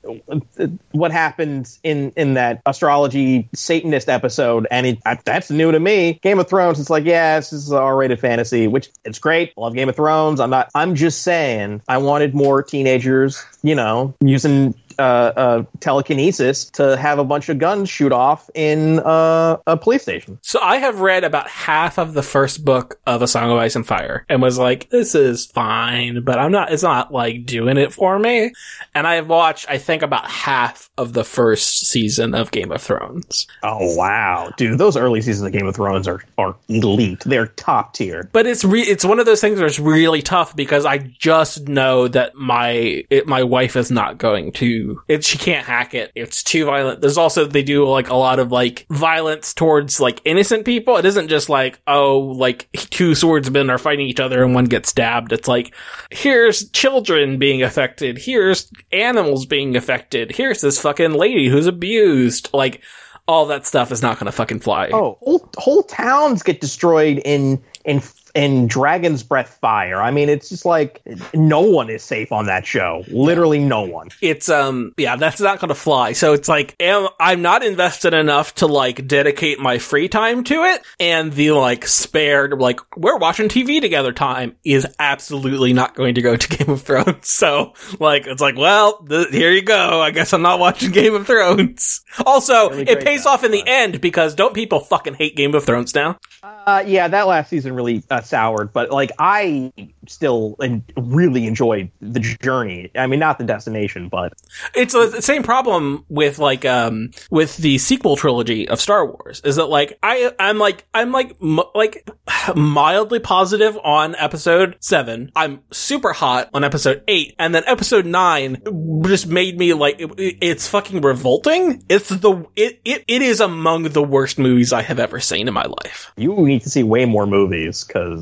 [0.94, 6.20] what happened in in that astrology Satanist episode, and it, that's new to me.
[6.22, 9.54] Game of Thrones, it's like, yeah, this is R-rated fantasy, which it's great.
[9.58, 10.40] I love Game of Thrones.
[10.40, 10.70] I'm not.
[10.74, 17.20] I'm just saying, I wanted more teenagers, you know, using uh, uh, telekinesis to have
[17.20, 20.40] a bunch of guns shoot off in uh, a police station.
[20.42, 23.76] So I have read about half of the first book of A Song of Ice
[23.76, 27.78] and Fire and was like, this is fine, but I'm not, it's not like doing
[27.78, 28.52] it for me.
[28.96, 32.82] And I have watched, I think about half of the first season of Game of
[32.82, 33.48] Thrones.
[33.64, 37.22] Oh wow, dude, those early seasons of Game of Thrones are, are elite.
[37.26, 38.30] They're top tier.
[38.32, 41.68] But it's re- it's one of those things where it's really tough because I just
[41.68, 46.12] know that my, it, my wife is not going to it, she can't hack it.
[46.16, 47.02] It's too violent.
[47.02, 50.98] There's also, they do like a lot of like violence towards like innocent people.
[50.98, 54.90] It isn't just like, oh, like two swordsmen are fighting each other and one gets
[54.90, 55.32] stabbed.
[55.32, 55.74] It's like,
[56.12, 58.18] here's children being affected.
[58.18, 60.32] Here's animals being affected.
[60.32, 62.50] Here's this fucking lady who's abused.
[62.54, 62.82] Like,
[63.28, 64.90] all that stuff is not going to fucking fly.
[64.92, 68.02] Oh, whole, whole towns get destroyed in in
[68.34, 70.02] in Dragon's Breath Fire.
[70.02, 71.02] I mean, it's just like
[71.34, 73.04] no one is safe on that show.
[73.10, 74.10] Literally no one.
[74.22, 76.14] It's um yeah, that's not going to fly.
[76.14, 80.64] So it's like am, I'm not invested enough to like dedicate my free time to
[80.64, 86.16] it and the like spared like we're watching TV together time is absolutely not going
[86.16, 87.30] to go to Game of Thrones.
[87.30, 90.02] So like it's like, well, th- here you go.
[90.02, 92.02] I guess I'm not watching Game of Thrones.
[92.26, 95.64] Also, really it pays off in the end because don't people fucking hate Game of
[95.64, 96.18] Thrones now?
[96.42, 99.72] Uh, yeah, that last season really uh, soured, but like I
[100.08, 102.92] still en- really enjoyed the journey.
[102.96, 104.34] I mean, not the destination, but
[104.76, 109.42] it's the same problem with like um with the sequel trilogy of Star Wars.
[109.44, 112.10] Is that like I I'm like I'm like m- like
[112.56, 115.32] mildly positive on Episode Seven.
[115.36, 118.62] I'm super hot on Episode Eight, and then Episode Nine
[119.06, 121.84] just made me like it, it's fucking revolting.
[121.90, 125.54] It's the it, it it is among the worst movies I have ever seen in
[125.54, 126.12] my life.
[126.18, 128.13] You need to see way more movies because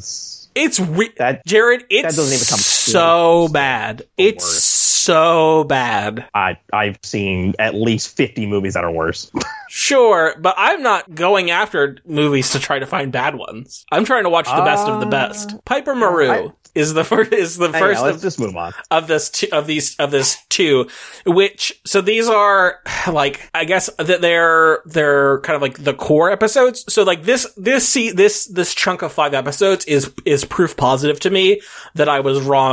[0.56, 1.86] it's re- that Jared.
[1.89, 4.04] It's that doesn't even come so bad.
[4.17, 4.63] It's worse.
[4.63, 6.28] so bad.
[6.34, 9.32] I I've seen at least fifty movies that are worse.
[9.70, 13.86] sure, but I'm not going after movies to try to find bad ones.
[13.91, 15.54] I'm trying to watch the uh, best of the best.
[15.54, 16.30] Uh, Piper Maru.
[16.30, 19.48] I, is the first is the first let's of, just move on of this two,
[19.52, 20.88] of these of this two
[21.26, 26.32] which so these are like I guess that they're they're kind of like the core
[26.32, 30.78] episodes so like this this see this this chunk of five episodes is is proof
[30.78, 31.62] positive to me
[31.96, 32.70] that I was wrong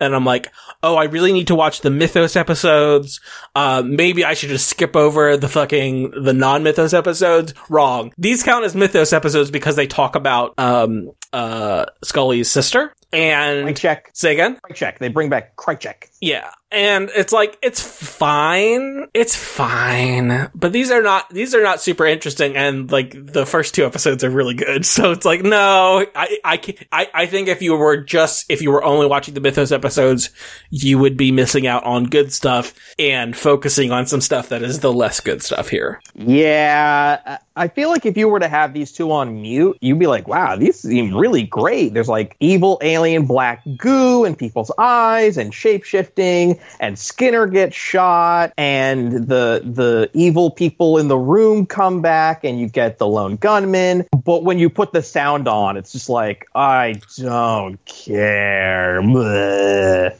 [0.00, 3.20] and I'm like oh I really need to watch the mythos episodes
[3.54, 8.42] uh, maybe I should just skip over the fucking the non mythos episodes wrong these
[8.42, 14.10] count as mythos episodes because they talk about um uh Scully's sister and check.
[14.12, 14.58] Say again.
[14.74, 14.98] check.
[14.98, 16.10] They bring back check.
[16.26, 19.06] Yeah, and it's like it's fine.
[19.14, 20.50] It's fine.
[20.54, 24.24] But these are not these are not super interesting and like the first two episodes
[24.24, 24.84] are really good.
[24.96, 28.70] So it's like no i i i, I think if you were just if you
[28.70, 30.30] were only watching the mythos episodes
[30.70, 34.80] you would be missing out on good stuff and focusing on some stuff that is
[34.80, 36.00] the less good stuff here.
[36.14, 40.06] Yeah I feel like if you were to have these two on mute, you'd be
[40.06, 41.94] like, wow, these seem really great.
[41.94, 45.84] There's like evil alien black goo in people's eyes and shape
[46.16, 52.44] shifting and Skinner gets shot, and the the evil people in the room come back,
[52.44, 54.06] and you get the lone gunman.
[54.24, 59.02] But when you put the sound on, it's just like I don't care.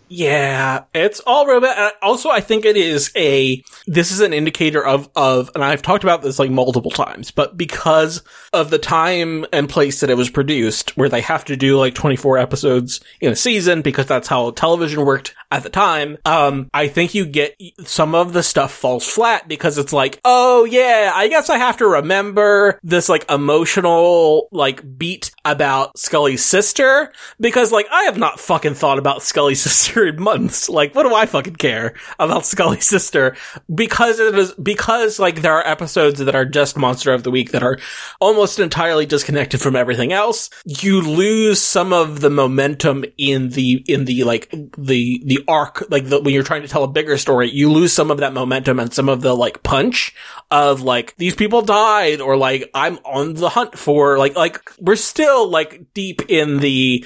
[0.09, 1.95] Yeah, it's all robot.
[2.03, 3.63] Also, I think it is a.
[3.87, 7.57] This is an indicator of of, and I've talked about this like multiple times, but
[7.57, 11.79] because of the time and place that it was produced, where they have to do
[11.79, 16.69] like 24 episodes in a season because that's how television worked at the time, um,
[16.75, 21.13] I think you get some of the stuff falls flat because it's like, oh yeah,
[21.15, 27.71] I guess I have to remember this like emotional like beat about Scully's sister because
[27.71, 30.69] like I have not fucking thought about Scully's sister in months.
[30.69, 33.37] Like, what do I fucking care about Scully's sister?
[33.73, 37.53] Because it is because like there are episodes that are just monster of the week
[37.53, 37.79] that are
[38.21, 40.51] almost entirely disconnected from everything else.
[40.65, 46.07] You lose some of the momentum in the in the like the the arc like
[46.07, 48.79] the, when you're trying to tell a bigger story, you lose some of that momentum
[48.79, 50.15] and some of the like punch
[50.51, 54.97] of like these people died or like I'm on the hunt for like like we're
[54.97, 57.05] still like deep in the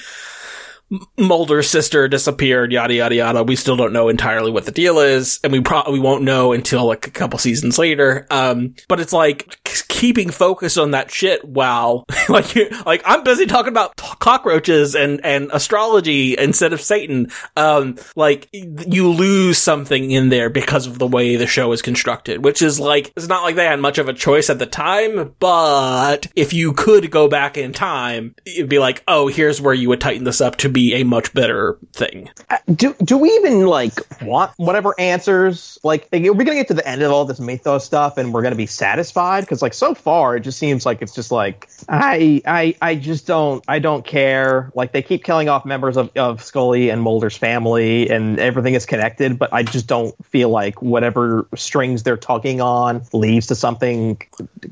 [1.16, 3.44] Mulder's sister disappeared, yada yada yada.
[3.44, 6.84] We still don't know entirely what the deal is, and we probably won't know until
[6.84, 8.26] like a couple seasons later.
[8.28, 12.54] Um, but it's like keeping focus on that shit while like
[12.86, 17.30] like I'm busy talking about t- cockroaches and and astrology instead of Satan.
[17.56, 22.44] Um, like you lose something in there because of the way the show is constructed,
[22.44, 25.34] which is like it's not like they had much of a choice at the time,
[25.38, 29.88] but if you could go back in time, it'd be like, oh, here's where you
[29.88, 32.28] would tighten this up to be a much better thing.
[32.48, 35.78] Uh, do do we even like want whatever answers?
[35.82, 38.32] Like, like, are we gonna get to the end of all this mythos stuff and
[38.32, 39.42] we're gonna be satisfied?
[39.42, 43.26] Because like so far, it just seems like it's just like I I I just
[43.26, 44.70] don't I don't care.
[44.74, 48.86] Like they keep killing off members of of Scully and Mulder's family, and everything is
[48.86, 54.20] connected, but I just don't feel like whatever strings they're tugging on leads to something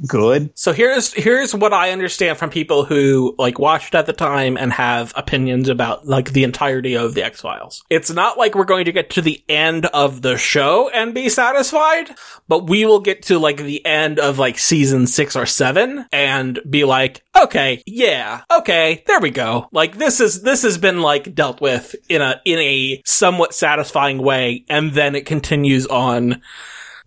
[0.07, 0.51] good.
[0.55, 4.73] So here's here's what I understand from people who like watched at the time and
[4.73, 7.85] have opinions about like the entirety of the X Files.
[7.91, 11.29] It's not like we're going to get to the end of the show and be
[11.29, 12.11] satisfied,
[12.49, 16.59] but we will get to like the end of like season six or seven and
[16.69, 19.69] be like, okay, yeah, okay, there we go.
[19.73, 24.19] Like this is this has been like dealt with in a in a somewhat satisfying
[24.19, 26.43] way, and then it continues on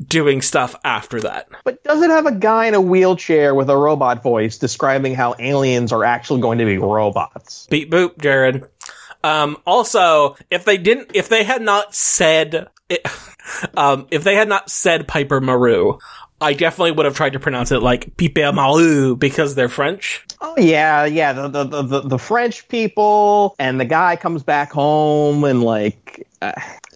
[0.05, 1.47] doing stuff after that.
[1.63, 5.35] But does it have a guy in a wheelchair with a robot voice describing how
[5.39, 7.67] aliens are actually going to be robots?
[7.69, 8.67] Beep boop, Jared.
[9.23, 13.05] Um, also, if they didn't, if they had not said, it,
[13.77, 15.99] um, if they had not said Piper Maru,
[16.41, 20.25] I definitely would have tried to pronounce it like Piper Maru because they're French.
[20.41, 21.33] Oh yeah, yeah.
[21.33, 26.27] The the the, the French people and the guy comes back home and like.
[26.41, 26.53] Uh,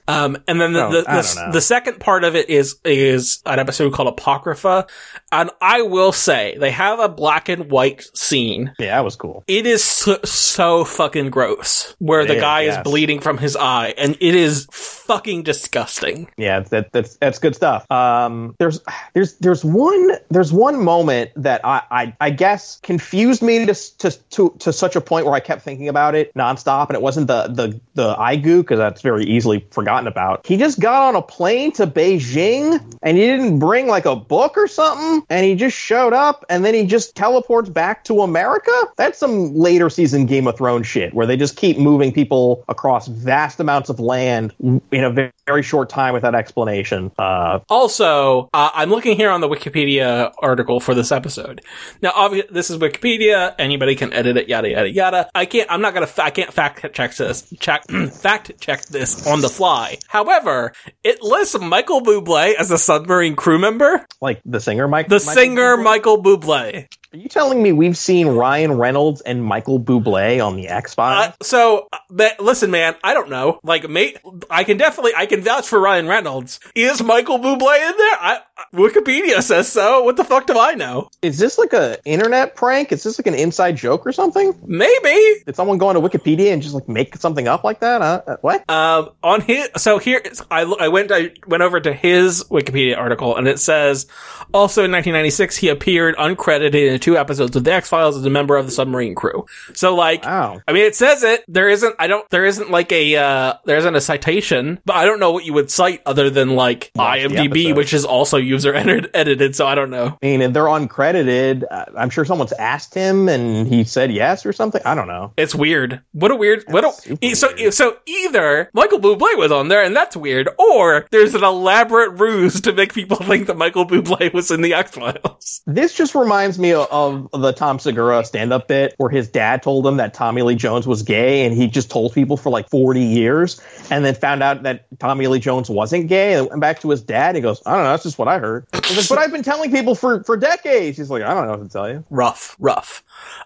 [0.07, 3.59] um, and then the, Oh, the, the, the second part of it is, is an
[3.59, 4.85] episode called Apocrypha.
[5.31, 8.73] And I will say they have a black and white scene.
[8.79, 9.43] yeah, that was cool.
[9.47, 12.83] It is so, so fucking gross where It the guy is yes.
[12.83, 16.29] bleeding from his eye and it is fucking disgusting.
[16.37, 17.89] Yeah, that, that's that's good stuff.
[17.91, 18.79] Um, there's
[19.13, 24.11] there's there's one there's one moment that I I, I guess confused me to, to
[24.11, 27.27] to to such a point where I kept thinking about it nonstop, and it wasn't
[27.27, 30.45] the the the IGU because that's very easily forgotten about.
[30.45, 34.57] He just got on a plane to Beijing, and he didn't bring like a book
[34.57, 38.71] or something, and he just showed up, and then he just teleports back to America.
[38.97, 43.07] That's some later season Game of Thrones shit where they just keep moving people across
[43.07, 47.11] vast amounts of land in a very, very short time without explanation.
[47.17, 51.61] Uh, Also, uh, I'm looking here on the Wikipedia article for this episode.
[52.01, 53.53] Now, obviously, this is Wikipedia.
[53.59, 54.49] Anybody can edit it.
[54.49, 55.29] Yada yada yada.
[55.35, 55.71] I can't.
[55.71, 56.07] I'm not gonna.
[56.07, 57.53] Fa- I can't fact check this.
[57.59, 59.84] Check fact check this on the fly.
[60.07, 64.05] However, it lists Michael Bublé as a submarine crew member.
[64.21, 65.07] like the singer Mike.
[65.07, 65.83] The Michael singer Bublé?
[65.83, 66.87] Michael Bublé.
[67.13, 71.31] Are you telling me we've seen Ryan Reynolds and Michael Bublé on the X Uh,
[71.41, 73.59] so, uh, but listen, man, I don't know.
[73.63, 74.17] Like, mate,
[74.49, 76.59] I can definitely, I can vouch for Ryan Reynolds.
[76.73, 78.17] Is Michael Bublé in there?
[78.19, 78.39] I,
[78.73, 80.03] Wikipedia says so.
[80.03, 81.09] What the fuck do I know?
[81.21, 82.91] Is this like a internet prank?
[82.91, 84.53] Is this like an inside joke or something?
[84.65, 85.43] Maybe.
[85.45, 88.01] Did someone go on to Wikipedia and just like make something up like that?
[88.01, 88.21] Huh?
[88.25, 88.69] Uh, what?
[88.69, 93.35] Um, on his, so here, I, I went, I went over to his Wikipedia article
[93.37, 94.07] and it says,
[94.53, 98.57] also in 1996, he appeared uncredited in two episodes of The X-Files as a member
[98.57, 99.45] of the submarine crew.
[99.73, 100.59] So like, Wow.
[100.67, 101.43] I mean, it says it.
[101.47, 101.95] There isn't.
[101.99, 102.27] I don't.
[102.31, 103.15] There isn't like a.
[103.15, 106.55] Uh, there isn't a citation, but I don't know what you would cite other than
[106.55, 109.55] like Watch IMDb, which is also user entered, edited.
[109.55, 110.17] So I don't know.
[110.21, 114.53] I mean, they're uncredited, uh, I'm sure someone's asked him and he said yes or
[114.53, 114.81] something.
[114.83, 115.31] I don't know.
[115.37, 116.01] It's weird.
[116.13, 116.63] What a weird.
[116.67, 117.35] What a.
[117.35, 117.73] So weird.
[117.73, 122.61] so either Michael Bublé was on there and that's weird, or there's an elaborate ruse
[122.61, 125.61] to make people think that Michael Bublé was in the X Files.
[125.67, 129.85] This just reminds me of, of the Tom Segura stand-up bit where his dad told
[129.85, 133.01] him that Tommy Lee Jones was gay, and he just told people for like 40
[133.01, 136.89] years, and then found out that Tommy Lee Jones wasn't gay, and went back to
[136.89, 137.29] his dad.
[137.29, 139.43] And he goes, "I don't know, that's just what I heard." Like, "But I've been
[139.43, 142.55] telling people for for decades." He's like, "I don't know what to tell you." Rough,
[142.59, 143.03] rough.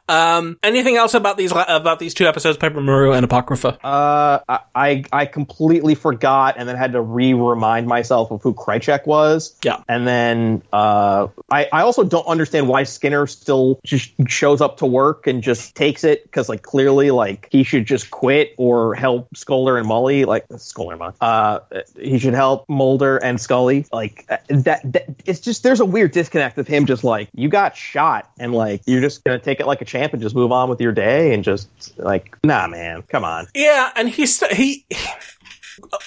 [0.08, 3.78] Um, anything else about these about these two episodes, Piper Maru and Apocrypha?
[3.86, 4.40] Uh,
[4.74, 9.56] I- I completely forgot, and then had to re-remind myself of who Krychek was.
[9.64, 9.84] Yeah.
[9.88, 14.86] And then uh, I I also don't understand why Skinner still just shows up to
[14.88, 19.36] work and just takes it because like clearly like he should just quit or help
[19.38, 21.14] Scully and Molly like Scully and Mully.
[21.22, 21.60] Uh,
[22.00, 25.08] he should help Mulder and Scully like uh, that, that.
[25.26, 28.82] It's just there's a weird disconnect of him just like you got shot and like
[28.88, 31.34] you're just gonna take it like a champ and just move on with your day
[31.34, 33.48] and just like nah man come on.
[33.56, 34.86] Yeah, and he's he.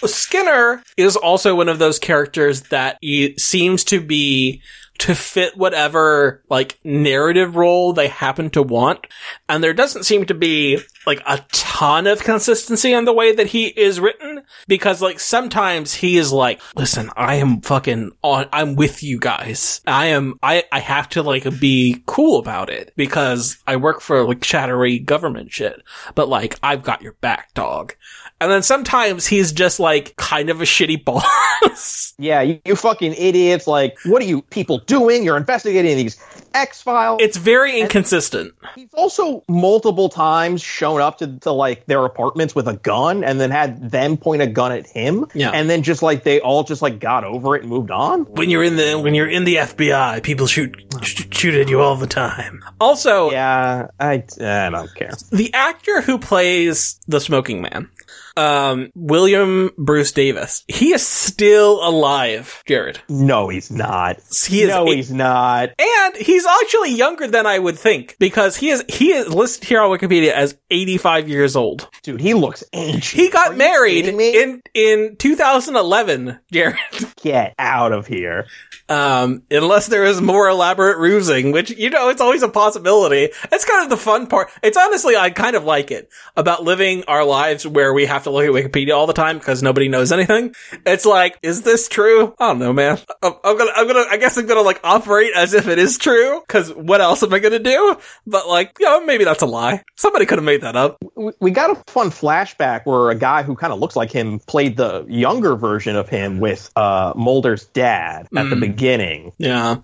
[0.05, 4.61] Skinner is also one of those characters that he seems to be
[5.03, 9.05] to fit whatever like narrative role they happen to want.
[9.49, 13.49] And there doesn't seem to be like a ton of consistency on the way that
[13.49, 18.77] he is written because like sometimes he is like, listen, I am fucking on, I'm
[18.77, 19.81] with you guys.
[19.89, 24.23] I am, I, I have to like be cool about it because I work for
[24.23, 25.83] like shadowy government shit,
[26.15, 27.97] but like I've got your back, dog.
[28.43, 31.05] And then sometimes he's just like kind of a shitty
[31.63, 32.13] boss.
[32.19, 33.69] Yeah, you, you fucking idiots.
[33.69, 35.23] Like, what are you people doing?
[35.25, 36.19] You're investigating these
[36.55, 37.21] X Files.
[37.23, 38.53] it's very inconsistent.
[38.75, 43.41] He's also multiple times shown up to, to like their apartments with a gun and
[43.41, 45.27] then had them point a gun at him.
[45.35, 45.51] Yeah.
[45.51, 48.25] And then just like they all just like got over it and moved on.
[48.27, 51.81] When you're in the when you're in the FBI, people shoot sh- shoot at you
[51.81, 52.63] all the time.
[52.81, 55.13] Also, Yeah, I, I don't care.
[55.31, 57.89] the actor who plays the smoking man,
[58.37, 63.01] um, William Bruce Davis, he is still alive, Jared.
[63.09, 64.19] No, he's not.
[64.47, 65.71] He is no, a- he's not.
[65.79, 69.81] And he's actually younger than I would think because he is he is listed here
[69.81, 71.89] on Wikipedia as 85 years old.
[72.03, 73.21] Dude, he looks ancient.
[73.21, 76.77] He got Are married in in 2011, Jared.
[77.23, 78.47] Get out of here.
[78.89, 83.31] Um, unless there is more elaborate rusing, which, you know, it's always a possibility.
[83.51, 84.51] It's kind of the fun part.
[84.63, 88.31] It's honestly, I kind of like it about living our lives where we have to
[88.31, 90.55] look at Wikipedia all the time because nobody knows anything.
[90.87, 92.35] It's like, is this true?
[92.39, 92.99] I don't know, man.
[93.23, 95.99] I'm, I'm gonna, I'm gonna, I guess I'm gonna like operate as if it is
[95.99, 97.97] true because what else am I gonna do?
[98.27, 99.83] But like, you know, maybe that's a lie.
[99.97, 100.99] Somebody could have made that up.
[101.15, 104.39] We- We got a fun flashback where a guy who kind of looks like him
[104.41, 109.33] played the younger version of him with uh, Mulder's dad at the beginning.
[109.39, 109.77] Yeah.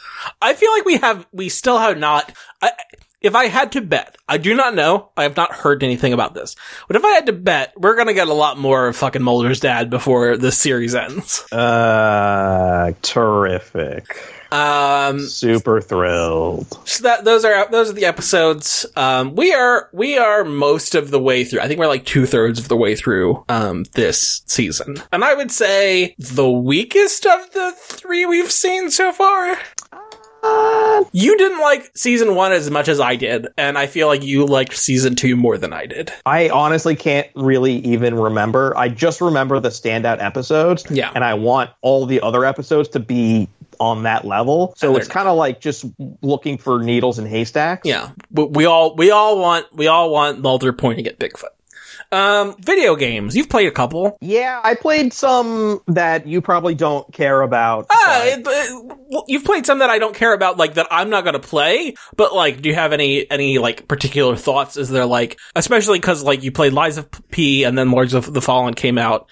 [0.43, 2.32] I feel like we have, we still have not,
[2.62, 2.72] I,
[3.20, 6.34] if I had to bet, I do not know, I have not heard anything about
[6.34, 6.54] this,
[6.86, 9.60] but if I had to bet, we're gonna get a lot more of fucking Mulder's
[9.60, 11.44] dad before this series ends.
[11.52, 14.16] Uh, terrific.
[14.50, 16.66] Um, Super thrilled.
[16.88, 18.86] so that, those are, those are the episodes.
[18.96, 21.60] Um, we are, we are most of the way through.
[21.60, 25.02] I think we're like two thirds of the way through, um, this season.
[25.12, 29.58] And I would say the weakest of the three we've seen so far.
[30.49, 34.22] Uh, You didn't like season one as much as I did, and I feel like
[34.24, 36.12] you liked season two more than I did.
[36.26, 38.76] I honestly can't really even remember.
[38.76, 40.84] I just remember the standout episodes.
[40.90, 41.12] Yeah.
[41.14, 43.49] And I want all the other episodes to be
[43.80, 44.74] on that level.
[44.76, 45.84] So it's kind of like just
[46.20, 47.86] looking for needles in haystacks.
[47.86, 51.44] Yeah, we, we all we all want we all want Mulder pointing at Bigfoot.
[52.11, 53.36] Um, video games.
[53.36, 54.16] You've played a couple.
[54.20, 57.86] Yeah, I played some that you probably don't care about.
[57.92, 61.11] Ah, it- it- well, you've played some that I don't care about, like that I'm
[61.11, 61.94] not gonna play.
[62.16, 64.76] But like, do you have any any like particular thoughts?
[64.78, 68.32] Is there like, especially because like you played Lies of P and then Lords of
[68.32, 69.28] the Fallen came out,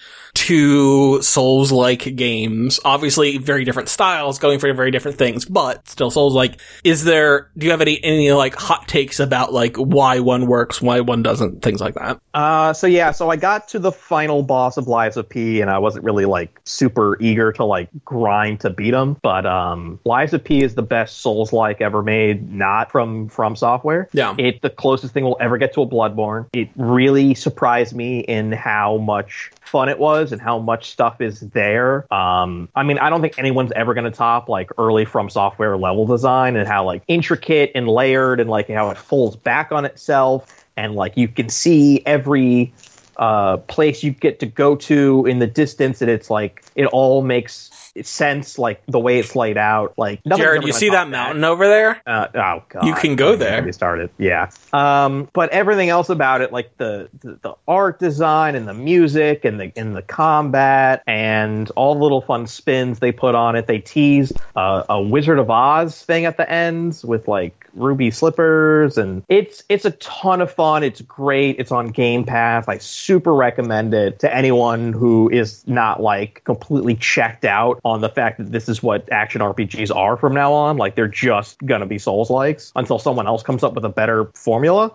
[0.47, 2.79] two Souls like games.
[2.85, 6.59] Obviously, very different styles, going for very different things, but still Souls like.
[6.85, 7.49] Is there?
[7.57, 11.21] Do you have any any like hot takes about like why one works, why one
[11.21, 12.21] doesn't, things like that?
[12.33, 15.69] Uh, so yeah, so I got to the final boss of Lies of P, and
[15.69, 19.17] I wasn't really like super eager to like grind to beat him.
[19.21, 23.57] But um, Lies of P is the best Souls like ever made, not from From
[23.57, 24.07] Software.
[24.13, 24.35] Yeah.
[24.37, 26.47] it's the closest thing we'll ever get to a Bloodborne.
[26.53, 31.41] It really surprised me in how much fun it was and how much stuff is
[31.41, 32.11] there.
[32.13, 35.77] Um, I mean, I don't think anyone's ever going to top like early From Software
[35.77, 39.85] level design and how like intricate and layered and like how it folds back on
[39.85, 42.73] itself and like you can see every
[43.17, 47.21] uh, place you get to go to in the distance and it's like it all
[47.21, 47.66] makes
[48.05, 52.01] sense like the way it's laid out like Jared, you see that mountain over there?
[52.05, 53.61] uh, oh god, You can go there.
[53.61, 54.49] me started, yeah.
[54.73, 59.45] Um, but everything else about it, like the, the the art design and the music
[59.45, 63.67] and the and the combat and all the little fun spins they put on it.
[63.67, 68.97] They tease uh, a Wizard of Oz thing at the ends with like ruby slippers,
[68.97, 70.83] and it's it's a ton of fun.
[70.83, 71.59] It's great.
[71.59, 72.67] It's on Game Pass.
[72.67, 78.09] I super recommend it to anyone who is not like completely checked out on the
[78.09, 80.77] fact that this is what action RPGs are from now on.
[80.77, 84.31] Like they're just gonna be Souls likes until someone else comes up with a better
[84.35, 84.93] formula.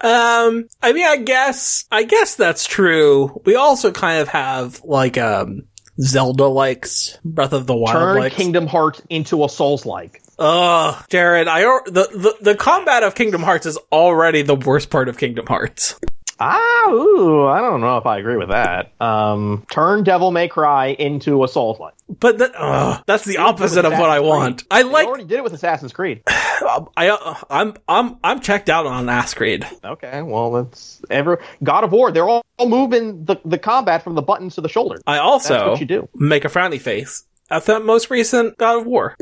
[0.00, 3.40] Um, I mean, I guess, I guess that's true.
[3.46, 5.62] We also kind of have like, um,
[6.00, 8.30] Zelda likes, Breath of the Wild Turn.
[8.30, 10.20] Kingdom Hearts into a Souls like.
[10.38, 15.08] Ugh, Jared, I, the, the, the combat of Kingdom Hearts is already the worst part
[15.08, 15.98] of Kingdom Hearts.
[16.40, 18.92] Ah, ooh, I don't know if I agree with that.
[19.00, 21.94] Um, turn Devil May Cry into a Souls like.
[22.08, 24.64] But that, ugh, that's the opposite of what I want.
[24.70, 26.22] I They like, already did it with Assassin's Creed.
[26.26, 29.66] I, uh, I'm, I'm, I'm checked out on Assassin's Creed.
[29.84, 32.10] Okay, well, that's ever God of War.
[32.10, 35.00] They're all moving the, the combat from the buttons to the shoulder.
[35.06, 36.08] I That's also what you do.
[36.16, 39.16] make a frowny face at the most recent God of War.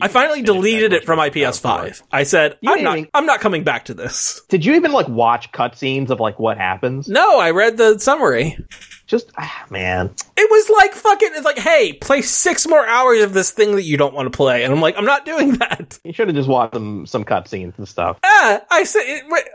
[0.00, 2.02] I finally deleted it from my PS5.
[2.10, 4.42] I said, You I'm didn't even- I'm not coming back to this.
[4.48, 7.08] Did you even like watch cutscenes of like what happens?
[7.08, 8.56] No, I read the summary.
[9.06, 13.34] Just ah, man, It was like fucking, it's like, hey, play six more hours of
[13.34, 14.64] this thing that you don't want to play.
[14.64, 15.98] And I'm like, I'm not doing that.
[16.04, 18.18] you should have just watched some some cutscenes and stuff.
[18.24, 19.02] Ah, I said,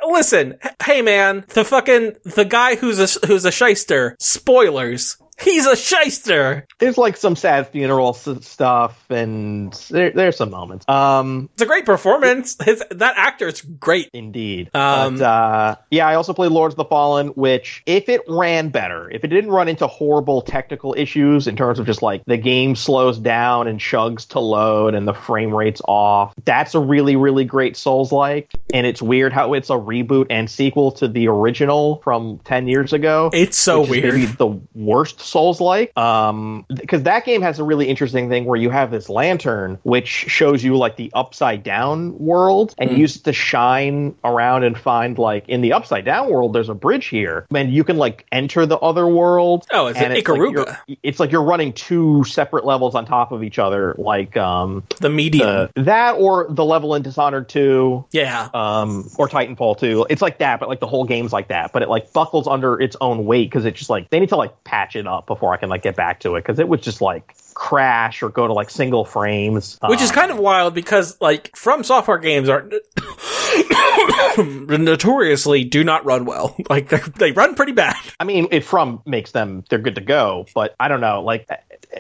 [0.07, 5.75] listen, hey man, the fucking, the guy who's a, who's a shyster, spoilers, he's a
[5.75, 6.65] shyster.
[6.79, 10.87] There's like some sad funeral s- stuff, and there, there's some moments.
[10.87, 12.57] Um, It's a great performance.
[12.63, 14.09] His, that is great.
[14.13, 14.69] Indeed.
[14.73, 18.69] Um, but, uh, yeah, I also played Lords of the Fallen, which, if it ran
[18.69, 22.37] better, if it didn't run into horrible technical issues in terms of just like the
[22.37, 27.15] game slows down and chugs to load and the frame rate's off, that's a really,
[27.15, 28.49] really great Souls like.
[28.73, 32.93] And it's weird how it's a reboot and sequel to the original from 10 years
[32.93, 33.29] ago.
[33.33, 34.37] It's so weird.
[34.37, 35.97] the worst Souls like.
[35.97, 40.07] Um, because that game has a really interesting thing where you have this lantern which
[40.07, 42.95] shows you like the upside down world, and Hmm.
[42.95, 46.53] you use it to shine around and find like in the upside down world.
[46.53, 49.65] There's a bridge here, and you can like enter the other world.
[49.71, 50.77] Oh, it's an like Ikaruga.
[50.87, 54.83] you're- it's like you're running two separate levels on top of each other, like um
[54.99, 55.47] The medium.
[55.47, 58.49] uh, that or the level in Dishonored 2 yeah.
[58.53, 60.07] um, or Titanfall 2.
[60.09, 61.71] It's like that, but like the whole game's like that.
[61.73, 64.35] But it like buckles under its own weight because it's just like they need to
[64.37, 66.81] like patch it up before I can like get back to it because it would
[66.81, 69.77] just like crash or go to like single frames.
[69.87, 72.67] Which is Um, kind of wild because, like, from software games are
[74.37, 76.55] notoriously do not run well.
[76.69, 77.95] Like, they they run pretty bad.
[78.19, 81.23] I mean, it from makes them they're good to go, but I don't know.
[81.23, 81.47] Like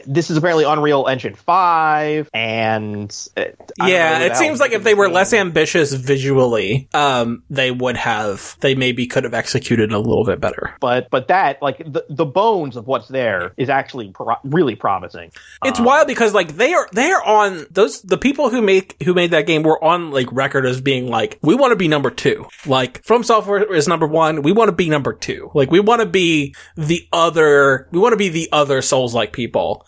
[0.05, 4.71] this is apparently Unreal Engine five, and uh, I don't know Yeah, it seems like
[4.71, 9.91] if they were less ambitious visually, um, they would have, they maybe could have executed
[9.91, 10.75] a little bit better.
[10.79, 15.31] But but that like the the bones of what's there is actually pro- really promising.
[15.63, 19.01] It's Um, wild because like they are they are on those the people who make
[19.03, 21.87] who made that game were on like record as being like we want to be
[21.87, 22.47] number two.
[22.65, 25.49] Like From Software is number one, we want to be number two.
[25.53, 29.33] Like we want to be the other we want to be the other Souls like
[29.33, 29.78] people.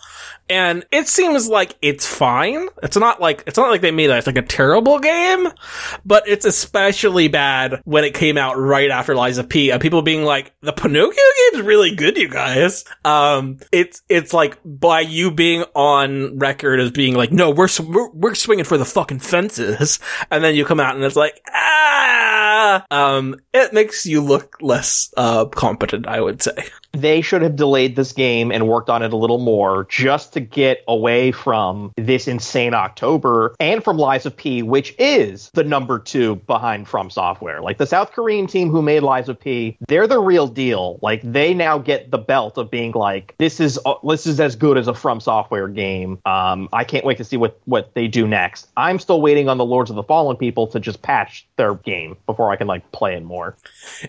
[0.49, 2.67] And it seems like it's fine.
[2.83, 5.47] It's not like it's not like they made it It's like a terrible game,
[6.05, 9.71] but it's especially bad when it came out right after of P.
[9.71, 14.57] And people being like, "The Pinocchio game's really good, you guys." Um, it's it's like
[14.65, 18.85] by you being on record as being like, "No, we're we're, we're swinging for the
[18.85, 24.21] fucking fences," and then you come out and it's like, ah, um, it makes you
[24.21, 26.65] look less uh competent, I would say.
[26.93, 30.39] They should have delayed this game and worked on it a little more just to
[30.39, 35.99] get away from this insane October and from Lies of P, which is the number
[35.99, 37.61] two behind From Software.
[37.61, 40.99] Like the South Korean team who made Lies of P, they're the real deal.
[41.01, 44.55] Like they now get the belt of being like, this is uh, this is as
[44.55, 46.19] good as a From Software game.
[46.25, 48.69] Um, I can't wait to see what what they do next.
[48.75, 52.17] I'm still waiting on the Lords of the Fallen people to just patch their game
[52.25, 53.55] before I can like play it more.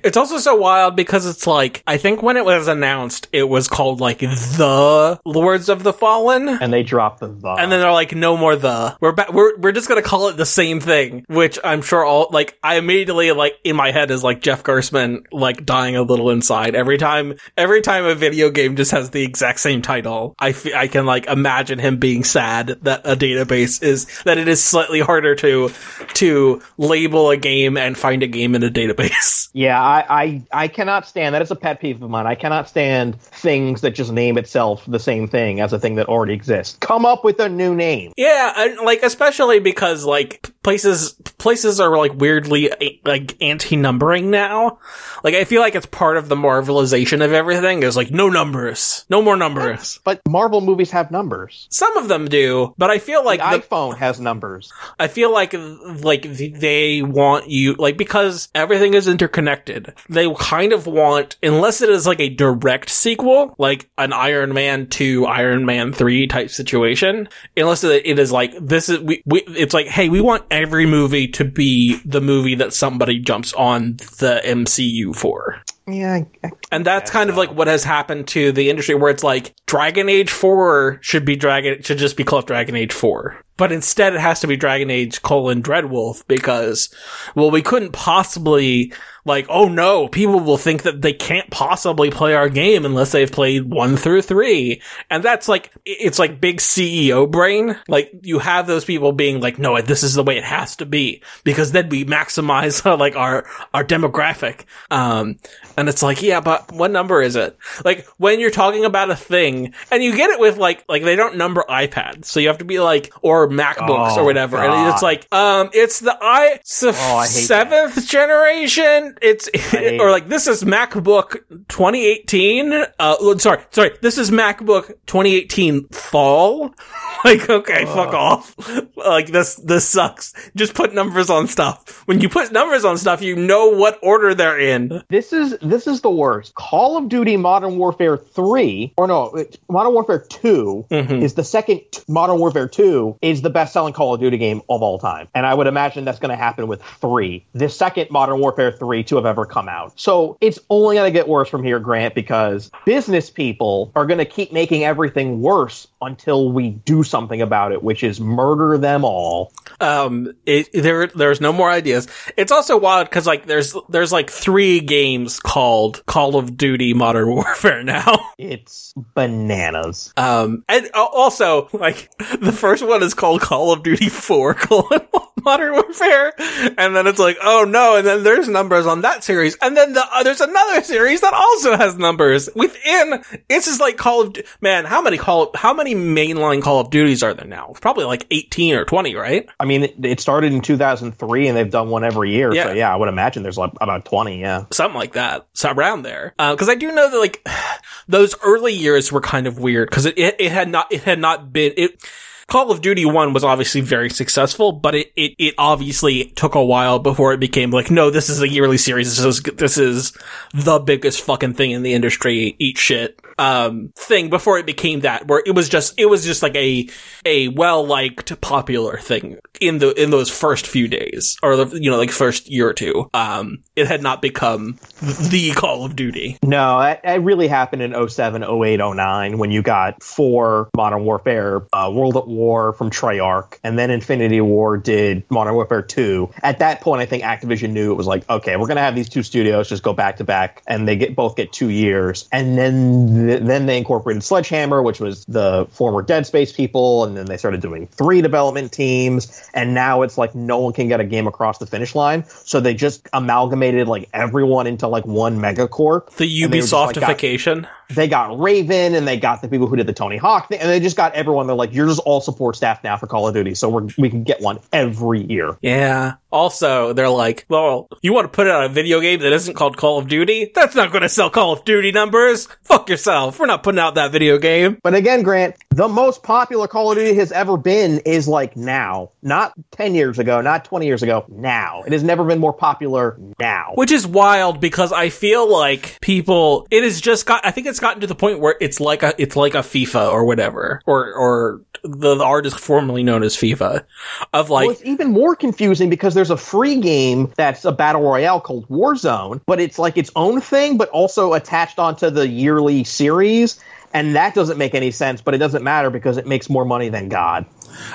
[0.03, 3.69] It's also so wild because it's like I think when it was announced, it was
[3.69, 6.49] called like the Lords of the Fallen.
[6.49, 7.49] And they dropped the the.
[7.59, 8.97] And then they're like, no more the.
[9.01, 12.29] We're ba- we're we're just gonna call it the same thing, which I'm sure all
[12.31, 16.31] like I immediately like in my head is like Jeff Gerstmann like dying a little
[16.31, 20.35] inside every time every time a video game just has the exact same title.
[20.39, 24.49] I fe- I can like imagine him being sad that a database is that it
[24.49, 25.71] is slightly harder to
[26.15, 29.41] to label a game and find a game in a database.
[29.55, 31.43] Yeah, I, I I cannot stand that.
[31.43, 32.27] It's a pet peeve of mine.
[32.27, 36.09] I cannot stand things that just name itself the same thing as a thing that
[36.09, 36.79] already exists.
[36.81, 38.13] Come up with a new name.
[38.17, 42.71] Yeah, like especially because like places places are like weirdly
[43.05, 44.79] like anti-numbering now.
[45.25, 49.05] Like I feel like it's part of the marvelization of everything is like no numbers,
[49.09, 50.01] no more numbers.
[50.05, 51.67] But Marvel movies have numbers.
[51.71, 54.73] Some of them do, but I feel like the the, iPhone has numbers.
[54.99, 59.95] I feel like like they want you like because everything is interconnected.
[60.09, 64.89] They kind of want unless it is like a direct sequel, like an Iron Man
[64.89, 67.29] 2, Iron Man 3 type situation.
[67.57, 71.27] Unless it is like this is we, we it's like hey, we want every movie
[71.29, 75.61] to be the movie that somebody jumps on the MCU for.
[75.89, 78.95] Yeah, I- I- And that's guess kind of like what has happened to the industry
[78.95, 82.93] where it's like Dragon Age 4 should be Dragon should just be called Dragon Age
[82.93, 83.37] 4.
[83.57, 86.89] But instead it has to be Dragon Age colon Dreadwolf because
[87.35, 88.93] well we couldn't possibly
[89.25, 93.31] like, oh no, people will think that they can't possibly play our game unless they've
[93.31, 94.83] played one through three.
[95.11, 97.79] And that's like, it's like big CEO brain.
[97.89, 100.87] Like you have those people being like, no, this is the way it has to
[100.87, 104.65] be because then we maximize uh, like our, our demographic.
[104.91, 105.39] Um,
[105.77, 107.57] and it's like, yeah, but what number is it?
[107.85, 111.17] Like when you're talking about a thing and you get it with like, like they
[111.17, 112.25] don't number iPads.
[112.25, 114.57] So you have to be like, or MacBooks Oh, or whatever.
[114.59, 119.12] And it's like, um, it's the i, it's the Oh, I seventh generation.
[119.21, 119.49] It's,
[120.01, 121.39] or like this is MacBook
[121.69, 122.73] 2018.
[122.99, 123.91] Uh, sorry, sorry.
[124.01, 126.75] This is MacBook 2018 fall.
[127.25, 128.55] like, okay, fuck off.
[129.03, 130.33] Like this, this sucks.
[130.55, 132.07] Just put numbers on stuff.
[132.07, 135.03] When you put numbers on stuff, you know what order they're in.
[135.09, 136.55] This is this is the worst.
[136.55, 141.15] Call of Duty Modern Warfare 3 or no, Modern Warfare 2 Mm-hmm.
[141.23, 145.01] is the second Modern Warfare 2 is the best-selling Call of Duty game of all
[145.01, 145.27] time.
[145.35, 147.45] And I would imagine that's going to happen with 3.
[147.55, 149.99] The second Modern Warfare 3 to have ever come out.
[149.99, 154.19] So, it's only going to get worse from here, Grant, because business people are going
[154.19, 159.05] to keep making everything worse until we do something about it, which is murder them
[159.05, 159.53] all.
[159.81, 162.09] Um, it, there, there's no more ideas.
[162.37, 167.29] It's also wild because like there's, there's like three games called Call of Duty Modern
[167.35, 168.31] Warfare now.
[168.39, 170.13] It's bananas.
[170.17, 175.01] Um, and uh, also, like, the first one is called Call of Duty 4 colon
[175.45, 176.33] Modern Warfare.
[176.79, 179.57] And then it's like, oh no, and then there's numbers on that series.
[179.61, 183.97] And then the, uh, there's another series that also has numbers within, it's just like
[183.97, 187.75] Call of, man, how many Call, how many mainline Call of Duties are there now?
[187.81, 189.49] Probably like 18 or 20, right?
[189.59, 192.53] I mean, it, it started in 2003 and they've done one every year.
[192.55, 192.65] Yeah.
[192.65, 194.41] So, yeah, I would imagine there's like about 20.
[194.41, 194.65] Yeah.
[194.71, 196.35] something like that, so around there.
[196.39, 197.47] Because I do know that like
[198.09, 201.19] those early years were kind of weird because it, it it had not it had
[201.19, 202.03] not been it.
[202.49, 206.65] Call of Duty 1 was obviously very successful, but it, it, it obviously took a
[206.65, 209.17] while before it became like, no, this is a yearly series.
[209.17, 210.13] This is, this is
[210.53, 212.57] the biggest fucking thing in the industry.
[212.59, 213.21] Eat shit.
[213.43, 216.89] Um, thing before it became that, where it was just, it was just like a,
[217.25, 221.97] a well-liked, popular thing in the, in those first few days, or the, you know,
[221.97, 223.11] like first year or two.
[223.15, 226.39] Um, it had not become the Call of Duty.
[226.45, 231.67] No, it, it really happened in 07, 08, 09 when you got four Modern Warfare,
[231.73, 236.31] uh, World at War from Treyarch, and then Infinity Ward did Modern Warfare 2.
[236.43, 238.95] At that point, I think Activision knew it was like, okay, we're going to have
[238.95, 242.29] these two studios just go back to back, and they get both get two years.
[242.31, 247.17] And then th- then they incorporated Sledgehammer, which was the former Dead Space people, and
[247.17, 251.01] then they started doing three development teams, and now it's like no one can get
[251.01, 252.25] a game across the finish line.
[252.27, 256.11] So they just amalgamated like everyone into like one megacorp.
[256.17, 257.67] The And they just, like, got- Ubisoftification.
[257.95, 260.69] They got Raven and they got the people who did the Tony Hawk thing, and
[260.69, 261.47] they just got everyone.
[261.47, 264.11] They're like, you're just all support staff now for Call of Duty, so we're, we
[264.11, 265.57] can get one every year.
[265.63, 266.15] Yeah.
[266.31, 269.77] Also, they're like, well, you want to put out a video game that isn't called
[269.77, 270.51] Call of Duty?
[270.55, 272.49] That's not going to sell Call of Duty numbers.
[272.63, 273.39] Fuck yourself.
[273.39, 274.79] We're not putting out that video game.
[274.83, 279.12] But again, Grant, the most popular Call of Duty has ever been is like now,
[279.23, 281.83] not 10 years ago, not 20 years ago, now.
[281.87, 283.73] It has never been more popular now.
[283.75, 287.81] Which is wild because I feel like people, it has just got, I think it's
[287.81, 291.13] gotten to the point where it's like a, it's like a FIFA or whatever, or,
[291.15, 293.85] or the, the artist formerly known as FIFA
[294.33, 298.03] of like, well, it's even more confusing because there's a free game that's a battle
[298.03, 302.85] royale called Warzone, but it's like its own thing, but also attached onto the yearly
[302.85, 303.61] series.
[303.95, 306.89] And that doesn't make any sense, but it doesn't matter because it makes more money
[306.89, 307.45] than God.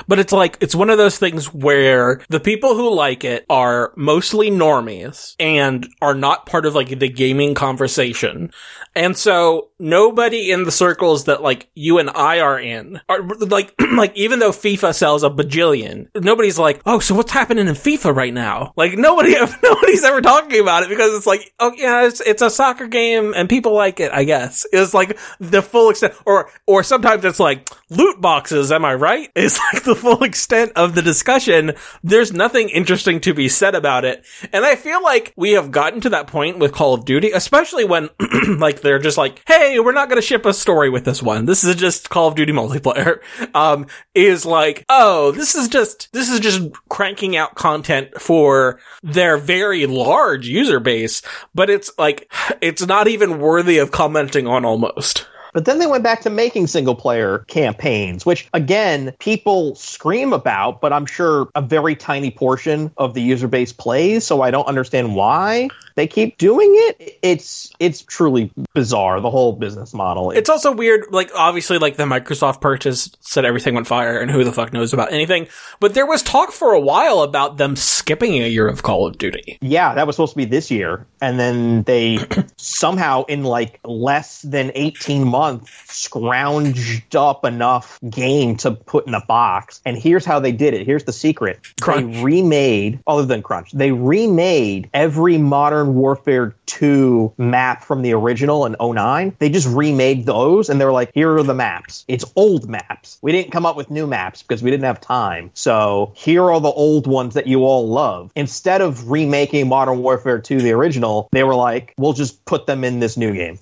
[0.08, 3.94] But it's like, it's one of those things where the people who like it are
[3.96, 8.52] mostly normies and are not part of like the gaming conversation.
[8.96, 13.74] And so nobody in the circles that like you and I are in are like,
[13.96, 18.16] like even though FIFA sells a bajillion, nobody's like, oh, so what's happening in FIFA
[18.16, 18.74] right now?
[18.76, 22.50] Like nobody, nobody's ever talking about it because it's like, oh yeah, it's, it's a
[22.50, 24.66] soccer game and people like it, I guess.
[24.72, 29.32] It's like the full extent, or, or sometimes it's like loot boxes, am I right?
[29.48, 31.74] It's like the full extent of the discussion.
[32.04, 34.26] There's nothing interesting to be said about it.
[34.54, 37.86] And I feel like we have gotten to that point with Call of Duty, especially
[37.86, 38.10] when
[38.58, 41.46] like they're just like, hey, we're not going to ship a story with this one.
[41.46, 43.20] This is just Call of Duty multiplayer.
[43.54, 49.38] Um, is like, oh, this is just, this is just cranking out content for their
[49.38, 51.22] very large user base,
[51.56, 55.28] but it's like, it's not even worthy of commenting on almost.
[55.58, 60.82] But then they went back to making single player campaigns, which again, people scream about,
[60.82, 64.24] but I'm sure a very tiny portion of the user base plays.
[64.24, 67.18] So I don't understand why they keep doing it.
[67.24, 70.30] It's it's truly bizarre the whole business model.
[70.30, 71.08] It's also weird.
[71.10, 74.94] Like obviously, like the Microsoft purchase said everything went fire, and who the fuck knows
[74.94, 75.48] about anything.
[75.80, 79.18] But there was talk for a while about them skipping a year of Call of
[79.18, 79.58] Duty.
[79.62, 82.20] yeah, that was supposed to be this year, and then they
[82.58, 89.26] somehow in like less than 18 months scrounged up enough game to put in a
[89.26, 89.82] box.
[89.86, 90.86] And here's how they did it.
[90.86, 91.60] Here's the secret.
[91.82, 92.16] Crunch.
[92.16, 98.66] They remade, other than Crunch, they remade every Modern Warfare 2 map from the original
[98.66, 99.36] in 09.
[99.40, 102.06] They just remade those and they were like, here are the maps.
[102.08, 103.18] It's old maps.
[103.22, 105.52] We didn't come up with new maps because we didn't have time.
[105.54, 108.32] So here are the old ones that you all love.
[108.36, 112.84] Instead of remaking Modern Warfare 2 the original, they were like, we'll just put them
[112.84, 113.60] in this new game.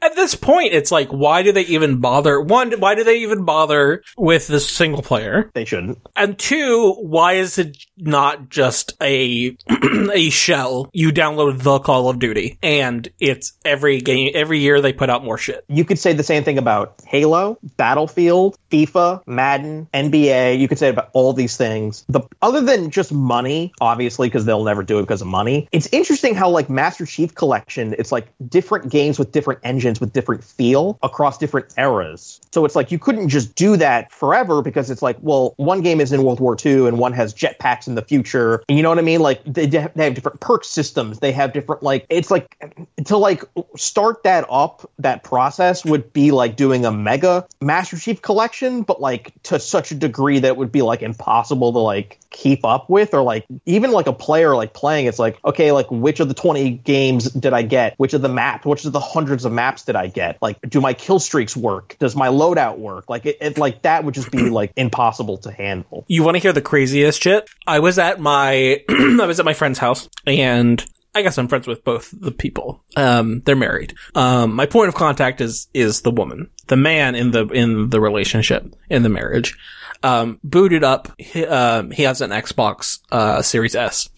[0.00, 2.40] At this point, it's like, why do they even bother?
[2.40, 5.50] One, why do they even bother with the single player?
[5.54, 5.98] They shouldn't.
[6.16, 9.56] And two, why is it not just a
[10.12, 10.90] a shell?
[10.92, 15.24] You download the Call of Duty, and it's every game, every year they put out
[15.24, 15.64] more shit.
[15.68, 20.58] You could say the same thing about Halo, Battlefield, FIFA, Madden, NBA.
[20.58, 22.04] You could say about all these things.
[22.08, 25.68] The other than just money, obviously, because they'll never do it because of money.
[25.72, 30.12] It's interesting how like Master Chief Collection, it's like different games with different engines with
[30.12, 32.40] different feel across different eras.
[32.52, 36.00] So it's like you couldn't just do that forever because it's like, well, one game
[36.00, 38.62] is in World War II and one has jetpacks in the future.
[38.68, 39.20] And you know what I mean?
[39.20, 41.20] Like they, they have different perk systems.
[41.20, 42.58] They have different like it's like
[43.06, 43.44] to like
[43.76, 44.90] start that up.
[44.98, 49.90] That process would be like doing a mega Master Chief Collection, but like to such
[49.90, 53.44] a degree that it would be like impossible to like keep up with or like
[53.66, 57.30] even like a player like playing it's like okay like which of the 20 games
[57.30, 60.06] did i get which of the maps which of the hundreds of maps did i
[60.06, 63.82] get like do my kill streaks work does my loadout work like it, it like
[63.82, 67.48] that would just be like impossible to handle You want to hear the craziest shit?
[67.66, 71.66] I was at my I was at my friend's house and I guess I'm friends
[71.66, 72.82] with both the people.
[72.96, 73.94] Um, they're married.
[74.14, 78.00] Um, my point of contact is is the woman, the man in the in the
[78.00, 79.58] relationship in the marriage.
[80.04, 81.12] Um, booted up.
[81.20, 84.08] He, um, he has an Xbox uh, Series S.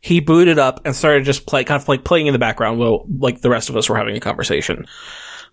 [0.00, 3.04] He booted up and started just play, kind of like playing in the background while
[3.18, 4.86] like the rest of us were having a conversation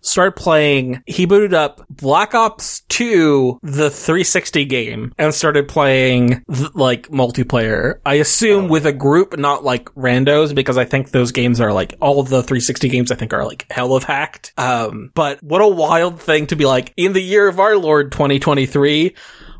[0.01, 6.43] started playing, he booted up Black Ops 2, the 360 game, and started playing
[6.73, 7.99] like multiplayer.
[8.05, 11.95] I assume with a group, not like randos, because I think those games are like,
[12.01, 14.53] all of the 360 games I think are like hell of hacked.
[14.57, 18.11] Um, but what a wild thing to be like, in the year of our Lord
[18.11, 19.15] 2023,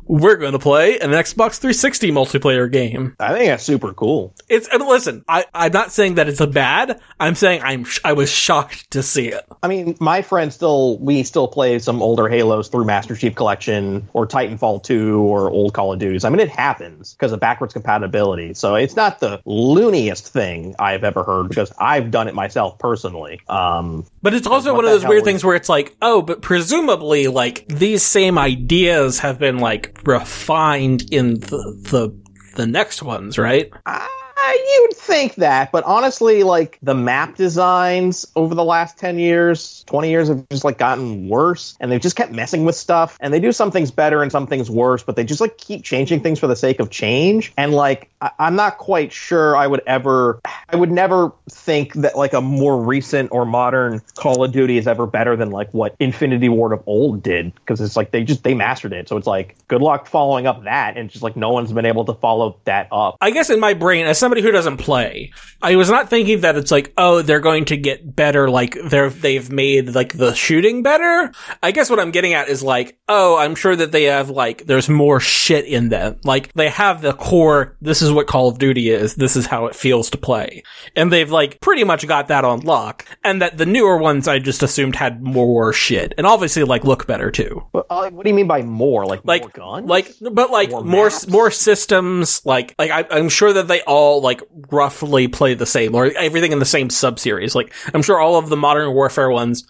[0.06, 3.14] we're going to play an Xbox 360 multiplayer game.
[3.20, 6.46] i think that's super cool It's, and listen, I, I'm not saying that it's a
[6.46, 9.44] bad, I'm saying I'm, sh- I was shocked to see it.
[9.62, 14.08] I mean, my friend still, we still play some older Halos through Master Chief Collection
[14.12, 16.24] or Titanfall 2 or old Call of Duties.
[16.24, 18.54] I mean, it happens because of backwards compatibility.
[18.54, 23.40] So it's not the looniest thing I've ever heard because I've done it myself personally.
[23.48, 27.28] Um, But it's also one of those weird things where it's like, oh, but presumably,
[27.28, 32.10] like, these same ideas have been, like, refined in the, the,
[32.56, 33.70] the next ones, right?
[33.86, 34.08] I,
[34.54, 40.10] you'd think that, but honestly, like the map designs over the last 10 years, 20
[40.10, 43.40] years have just like gotten worse and they've just kept messing with stuff and they
[43.40, 46.38] do some things better and some things worse, but they just like keep changing things
[46.38, 47.52] for the sake of change.
[47.56, 52.16] And like, I, I'm not quite sure I would ever, I would never think that
[52.16, 55.94] like a more recent or modern Call of Duty is ever better than like what
[55.98, 59.08] Infinity Ward of old did because it's like they just, they mastered it.
[59.08, 60.96] So it's like, good luck following up that.
[60.96, 63.16] And just like no one's been able to follow that up.
[63.20, 66.56] I guess in my brain, as somebody who doesn't play, I was not thinking that
[66.56, 70.82] it's like, oh, they're going to get better, like they're they've made like the shooting
[70.82, 71.32] better.
[71.62, 74.66] I guess what I'm getting at is like, oh, I'm sure that they have like
[74.66, 76.18] there's more shit in them.
[76.24, 77.76] Like they have the core.
[77.80, 79.14] This is what Call of Duty is.
[79.14, 80.62] This is how it feels to play,
[80.96, 83.06] and they've like pretty much got that on lock.
[83.24, 87.06] And that the newer ones I just assumed had more shit, and obviously like look
[87.06, 87.62] better too.
[87.72, 89.06] But, uh, what do you mean by more?
[89.06, 89.88] Like, like more guns?
[89.88, 94.20] like but like More more more systems like like I, i'm sure that they all
[94.20, 94.31] like
[94.70, 97.54] roughly play the same or everything in the same sub-series.
[97.54, 99.66] Like i'm sure all of the modern warfare ones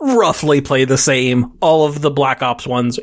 [0.00, 3.00] roughly play the same all of the black ops ones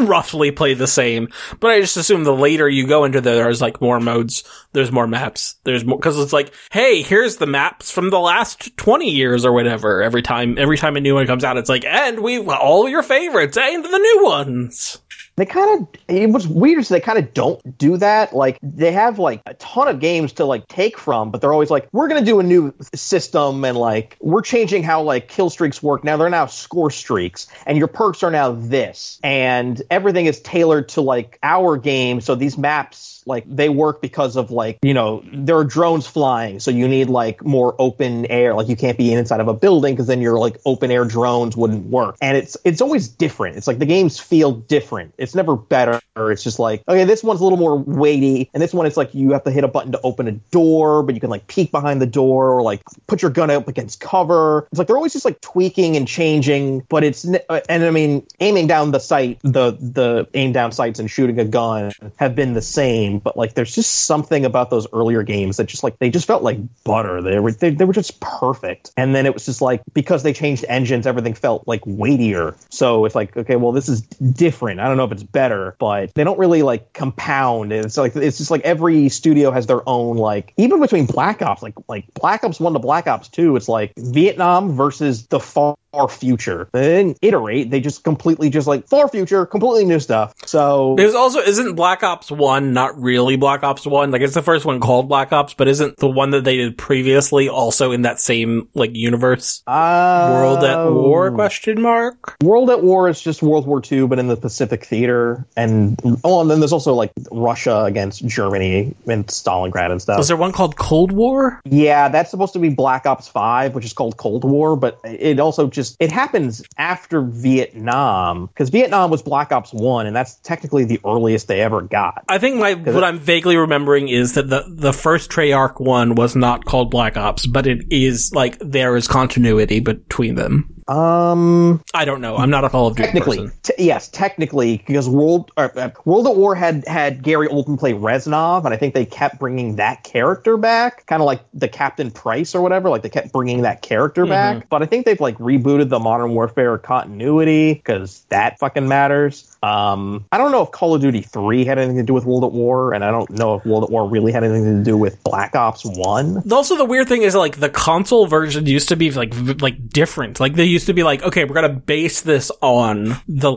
[0.00, 1.28] roughly play the same
[1.58, 4.92] but i just assume the later you go into there, there's like more modes there's
[4.92, 9.10] more maps there's more because it's like hey here's the maps from the last 20
[9.10, 10.02] years or whatever.
[10.02, 13.02] Every time every time a new one comes out it's like and we all your
[13.02, 14.98] favorites and the new ones
[15.38, 16.84] they kind of it was weird.
[16.84, 18.34] So they kind of don't do that.
[18.34, 21.70] Like they have like a ton of games to like take from, but they're always
[21.70, 25.82] like, we're gonna do a new system and like we're changing how like kill streaks
[25.82, 26.04] work.
[26.04, 30.88] Now they're now score streaks, and your perks are now this, and everything is tailored
[30.90, 32.20] to like our game.
[32.20, 36.60] So these maps like they work because of like you know there are drones flying
[36.60, 38.54] so you need like more open air.
[38.54, 41.56] Like you can't be inside of a building because then your like open air drones
[41.56, 42.16] wouldn't work.
[42.20, 43.56] And it's it's always different.
[43.56, 45.14] It's like the games feel different.
[45.18, 46.00] It's never better.
[46.16, 49.14] It's just like okay this one's a little more weighty and this one it's like
[49.14, 51.70] you have to hit a button to open a door but you can like peek
[51.70, 54.66] behind the door or like put your gun up against cover.
[54.70, 58.26] It's like they're always just like tweaking and changing but it's uh, and i mean
[58.40, 62.54] aiming down the sight the the aim down sights and shooting a gun have been
[62.54, 66.10] the same but like there's just something about those earlier games that just like they
[66.10, 67.22] just felt like butter.
[67.22, 68.90] They were they, they were just perfect.
[68.96, 72.56] And then it was just like because they changed engines, everything felt like weightier.
[72.70, 74.80] So it's like okay, well this is different.
[74.80, 77.72] I don't know if it's better, but they don't really like compound.
[77.72, 81.42] And it's like it's just like every studio has their own like even between Black
[81.42, 85.40] Ops, like like Black Ops One to Black Ops Two, it's like Vietnam versus the
[85.40, 86.68] far far future.
[86.72, 87.70] They didn't iterate.
[87.70, 90.34] They just completely just like far future, completely new stuff.
[90.46, 94.10] So there's also isn't Black Ops One not really Black Ops One?
[94.10, 96.78] Like it's the first one called Black Ops, but isn't the one that they did
[96.78, 99.62] previously also in that same like universe?
[99.66, 101.30] Uh, World at War?
[101.32, 102.36] Question mark.
[102.42, 106.40] World at War is just World War Two, but in the Pacific theater, and oh,
[106.40, 110.18] and then there's also like Russia against Germany and Stalingrad and stuff.
[110.18, 111.60] Was there one called Cold War?
[111.64, 115.40] Yeah, that's supposed to be Black Ops Five, which is called Cold War, but it
[115.40, 120.84] also just it happens after Vietnam because Vietnam was Black Ops One, and that's technically
[120.84, 122.24] the earliest they ever got.
[122.28, 126.34] I think my what I'm vaguely remembering is that the the first Treyarch one was
[126.34, 130.77] not called Black Ops, but it is like there is continuity between them.
[130.88, 132.36] Um, I don't know.
[132.36, 136.26] I'm not a Call of Duty technically, t- yes, technically, because World uh, uh, World
[136.26, 140.02] at War had had Gary Oldman play Reznov, and I think they kept bringing that
[140.02, 142.88] character back, kind of like the Captain Price or whatever.
[142.88, 144.30] Like they kept bringing that character mm-hmm.
[144.30, 149.47] back, but I think they've like rebooted the Modern Warfare continuity because that fucking matters.
[149.62, 152.44] Um, I don't know if Call of Duty 3 had anything to do with World
[152.44, 154.96] at War, and I don't know if World at War really had anything to do
[154.96, 156.50] with Black Ops 1.
[156.50, 159.88] Also, the weird thing is, like, the console version used to be, like, v- like,
[159.88, 160.40] different.
[160.40, 163.52] Like, they used to be like, okay, we're gonna base this on the,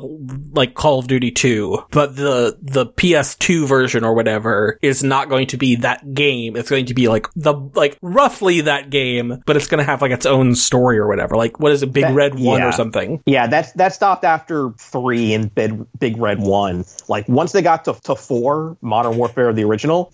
[0.53, 5.47] like, Call of Duty 2, but the, the PS2 version or whatever is not going
[5.47, 6.55] to be that game.
[6.55, 10.11] It's going to be, like, the, like, roughly that game, but it's gonna have, like,
[10.11, 11.35] its own story or whatever.
[11.35, 12.67] Like, what is it, Big that, Red 1 yeah.
[12.67, 13.21] or something?
[13.25, 16.85] Yeah, that's, that stopped after 3 and Big Big Red One.
[17.07, 20.11] Like once they got to, to four, Modern Warfare, the original,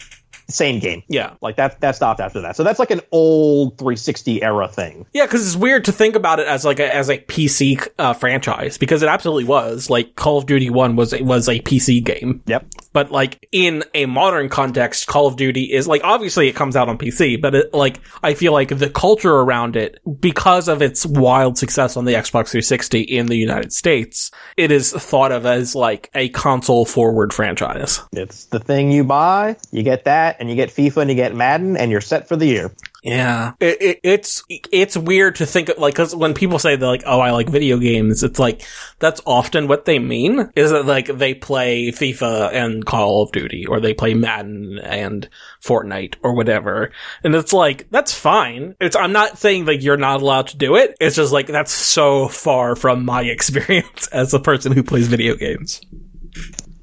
[0.49, 1.03] same game.
[1.07, 1.33] Yeah.
[1.41, 2.55] Like that that stopped after that.
[2.55, 5.05] So that's like an old 360 era thing.
[5.13, 8.13] Yeah, cuz it's weird to think about it as like a as a PC uh,
[8.13, 9.89] franchise because it absolutely was.
[9.89, 12.41] Like Call of Duty 1 was was a PC game.
[12.45, 12.65] Yep.
[12.93, 16.89] But like in a modern context, Call of Duty is like obviously it comes out
[16.89, 21.05] on PC, but it, like I feel like the culture around it because of its
[21.05, 25.75] wild success on the Xbox 360 in the United States, it is thought of as
[25.75, 28.01] like a console forward franchise.
[28.13, 31.35] It's the thing you buy, you get that and you get FIFA and you get
[31.35, 32.71] Madden and you're set for the year.
[33.03, 36.89] Yeah, it, it, it's it's weird to think of, like because when people say they're
[36.89, 38.63] like, "Oh, I like video games," it's like
[38.99, 43.65] that's often what they mean is that like they play FIFA and Call of Duty
[43.65, 45.29] or they play Madden and
[45.63, 46.91] Fortnite or whatever,
[47.23, 48.75] and it's like that's fine.
[48.81, 50.95] It's I'm not saying like you're not allowed to do it.
[50.99, 55.35] It's just like that's so far from my experience as a person who plays video
[55.35, 55.81] games.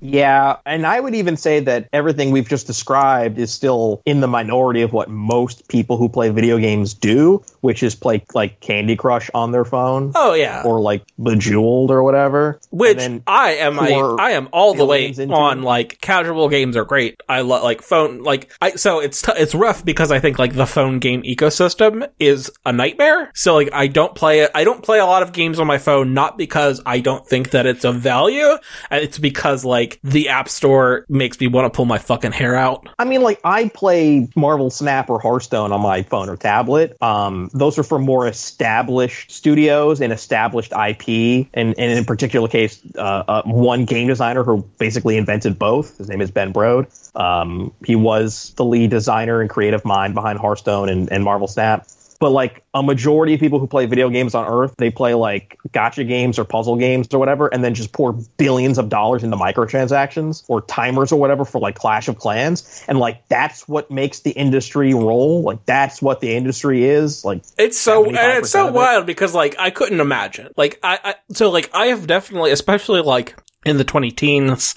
[0.05, 4.29] Yeah, and I would even say that everything we've just described is still in the
[4.29, 8.97] minority of what most people who play video games do, which is play like Candy
[8.97, 10.13] Crush on their phone.
[10.15, 12.61] Oh yeah, or like Bejeweled or whatever.
[12.71, 15.63] Which I am, I, I am all the way on.
[15.63, 17.19] Like casual games are great.
[17.27, 18.73] I love like phone, like I.
[18.73, 22.73] So it's t- it's rough because I think like the phone game ecosystem is a
[22.73, 23.31] nightmare.
[23.35, 24.51] So like I don't play it.
[24.55, 27.51] I don't play a lot of games on my phone, not because I don't think
[27.53, 28.45] that it's of value.
[28.45, 28.59] Uh,
[28.91, 32.89] it's because like the App Store makes me want to pull my fucking hair out.
[32.99, 36.97] I mean, like I play Marvel Snap or Hearthstone on my phone or tablet.
[37.03, 42.81] Um, those are for more established studios and established IP, and, and in particular case,
[42.97, 45.99] uh, uh, one game designer who basically invented both.
[45.99, 46.89] His name is Ben Brode.
[47.15, 51.87] Um, he was the lead designer and creative mind behind Hearthstone and, and Marvel Snap
[52.21, 55.59] but like a majority of people who play video games on Earth, they play like
[55.71, 59.37] gacha games or puzzle games or whatever, and then just pour billions of dollars into
[59.37, 64.21] microtransactions or timers or whatever for like Clash of Clans, and like that's what makes
[64.21, 65.43] the industry roll.
[65.43, 67.25] Like that's what the industry is.
[67.25, 70.51] Like it's so and it's so wild because like I couldn't imagine.
[70.57, 74.75] Like I, I so like I have definitely, especially like in the 20 teens,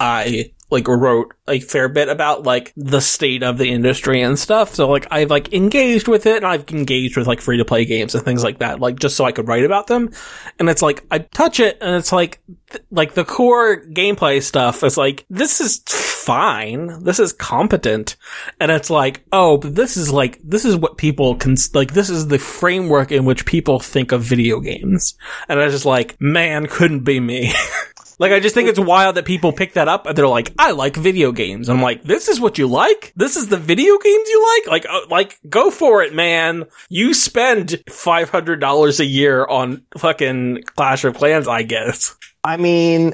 [0.00, 4.74] I like wrote a fair bit about like the state of the industry and stuff.
[4.74, 7.84] So like I've like engaged with it and I've engaged with like free to play
[7.84, 10.10] games and things like that, like just so I could write about them.
[10.58, 12.40] And it's like I touch it and it's like
[12.70, 15.82] th- like the core gameplay stuff is like this is
[16.28, 17.02] fine.
[17.02, 18.16] This is competent.
[18.60, 22.10] And it's like, oh, but this is like this is what people can like this
[22.10, 25.14] is the framework in which people think of video games.
[25.48, 27.54] And I was just like, man, couldn't be me.
[28.18, 30.72] Like, I just think it's wild that people pick that up and they're like, I
[30.72, 31.68] like video games.
[31.68, 33.12] I'm like, this is what you like?
[33.16, 34.70] This is the video games you like?
[34.70, 36.64] Like, uh, like, go for it, man.
[36.88, 42.16] You spend $500 a year on fucking Clash of Clans, I guess.
[42.44, 43.12] I mean,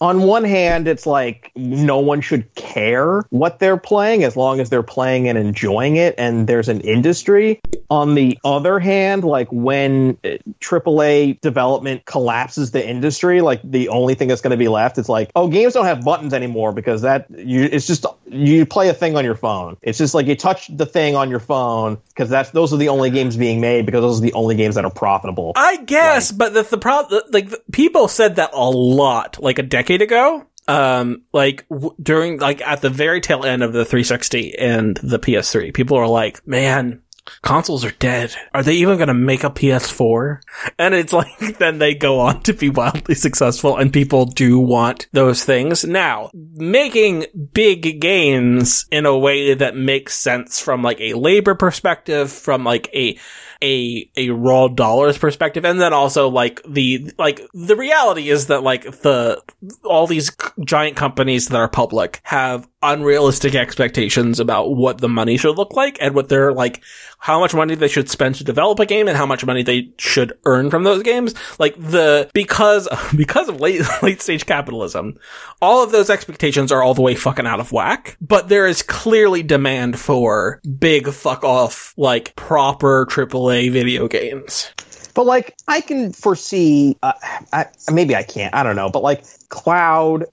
[0.00, 4.70] on one hand, it's like no one should care what they're playing as long as
[4.70, 7.60] they're playing and enjoying it, and there's an industry.
[7.90, 14.14] On the other hand, like when uh, AAA development collapses the industry, like the only
[14.14, 17.02] thing that's going to be left is like, oh, games don't have buttons anymore because
[17.02, 19.76] that you it's just you play a thing on your phone.
[19.82, 22.88] It's just like you touch the thing on your phone because that's those are the
[22.88, 25.52] only games being made because those are the only games that are profitable.
[25.56, 29.62] I guess, but the, the problem, like, the, people said that a lot, like a
[29.62, 30.46] decade ago.
[30.68, 35.18] Um, like w- during, like at the very tail end of the 360 and the
[35.18, 37.02] PS3, people are like, man,
[37.42, 38.34] consoles are dead.
[38.54, 40.40] Are they even going to make a PS4?
[40.78, 45.08] And it's like, then they go on to be wildly successful and people do want
[45.12, 45.84] those things.
[45.84, 52.30] Now, making big games in a way that makes sense from like a labor perspective,
[52.30, 53.18] from like a,
[53.62, 55.64] a, a raw dollars perspective.
[55.64, 59.42] And then also like the, like the reality is that like the,
[59.84, 60.30] all these
[60.64, 65.98] giant companies that are public have unrealistic expectations about what the money should look like
[66.00, 66.82] and what they're like,
[67.18, 69.90] how much money they should spend to develop a game and how much money they
[69.98, 71.34] should earn from those games.
[71.58, 75.18] Like the, because, because of late, late stage capitalism,
[75.60, 78.82] all of those expectations are all the way fucking out of whack, but there is
[78.82, 84.70] clearly demand for big fuck off, like proper AAA video games.
[85.14, 86.96] But like, I can foresee.
[87.02, 87.12] Uh,
[87.52, 88.54] I, maybe I can't.
[88.54, 88.90] I don't know.
[88.90, 90.24] But like, cloud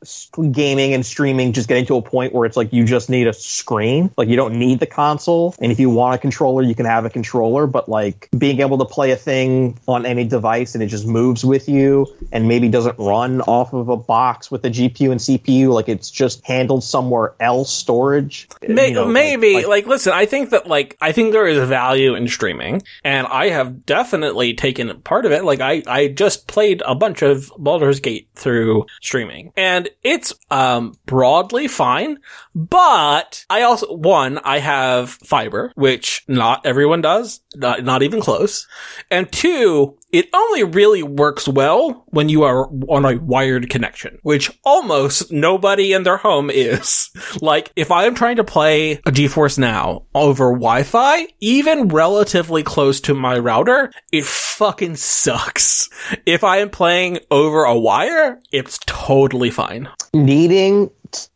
[0.51, 3.33] gaming and streaming just getting to a point where it's like you just need a
[3.33, 4.11] screen.
[4.15, 5.55] Like you don't need the console.
[5.59, 7.67] And if you want a controller, you can have a controller.
[7.67, 11.43] But like being able to play a thing on any device and it just moves
[11.43, 15.73] with you and maybe doesn't run off of a box with a GPU and CPU,
[15.73, 18.47] like it's just handled somewhere else storage.
[18.67, 21.67] May- you know, maybe like, like, listen, I think that like I think there is
[21.67, 25.43] value in streaming, and I have definitely taken part of it.
[25.43, 30.93] Like I I just played a bunch of Baldur's Gate through streaming, and it's um
[31.05, 32.19] broadly fine.
[32.53, 38.67] But I also one I have fiber, which not everyone does, not not even close,
[39.09, 44.51] and two it only really works well when you are on a wired connection, which
[44.63, 47.09] almost nobody in their home is.
[47.41, 52.99] Like, if I am trying to play a GeForce Now over Wi-Fi, even relatively close
[53.01, 55.89] to my router, it fucking sucks.
[56.25, 59.89] If I am playing over a wire, it's totally fine.
[60.13, 60.89] needing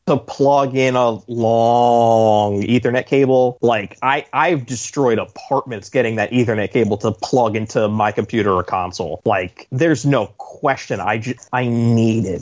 [0.08, 3.58] to plug in a long ethernet cable.
[3.62, 8.64] Like i i've destroyed apartments getting that ethernet cable to plug into my computer or
[8.64, 9.22] console.
[9.26, 11.00] Like there's no question.
[11.00, 12.42] I need it.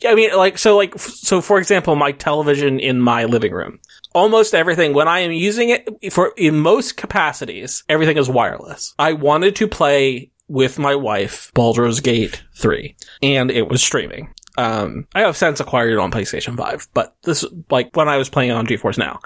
[0.00, 3.80] Yeah, I mean, like, so, like, so for example, my television in my living room,
[4.14, 8.94] almost everything, when I am using it for, in most capacities, everything is wireless.
[8.98, 14.32] I wanted to play with my wife Baldur's Gate 3, and it was streaming.
[14.60, 18.28] Um, I have since acquired it on PlayStation 5, but this, like, when I was
[18.28, 19.20] playing on GeForce Now,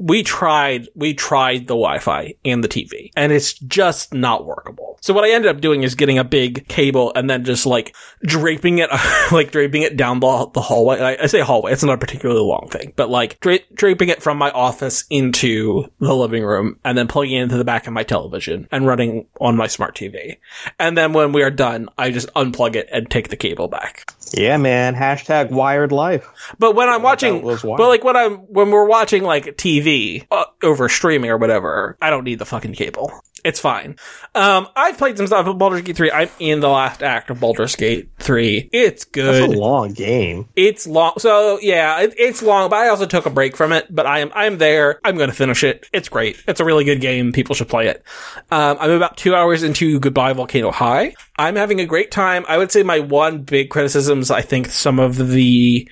[0.00, 4.98] we tried, we tried the Wi-Fi and the TV, and it's just not workable.
[5.02, 7.94] So what I ended up doing is getting a big cable and then just like
[8.22, 8.88] draping it,
[9.32, 11.00] like draping it down the, the hallway.
[11.00, 14.22] I, I say hallway, it's not a particularly long thing, but like dra- draping it
[14.22, 17.92] from my office into the living room and then plugging it into the back of
[17.92, 20.38] my television and running on my smart TV.
[20.78, 24.10] And then when we are done, I just unplug it and take the cable back.
[24.32, 26.26] yeah man hashtag wired life
[26.58, 29.89] But when I'm watching, but like when I'm when we're watching like TV
[30.30, 33.12] uh, over streaming or whatever, I don't need the fucking cable.
[33.42, 33.96] It's fine.
[34.34, 36.10] Um, I've played some stuff with Baldur's Gate 3.
[36.10, 38.68] I'm in the last act of Baldur's Gate 3.
[38.70, 39.48] It's that's good.
[39.54, 41.14] a long game It's long.
[41.16, 43.86] So yeah, it, it's long, but I also took a break from it.
[43.88, 45.00] But I am, I'm there.
[45.04, 45.88] I'm going to finish it.
[45.90, 46.42] It's great.
[46.46, 47.32] It's a really good game.
[47.32, 48.04] People should play it.
[48.50, 51.14] Um, I'm about two hours into Goodbye Volcano High.
[51.38, 52.44] I'm having a great time.
[52.46, 55.88] I would say my one big criticism is I think some of the,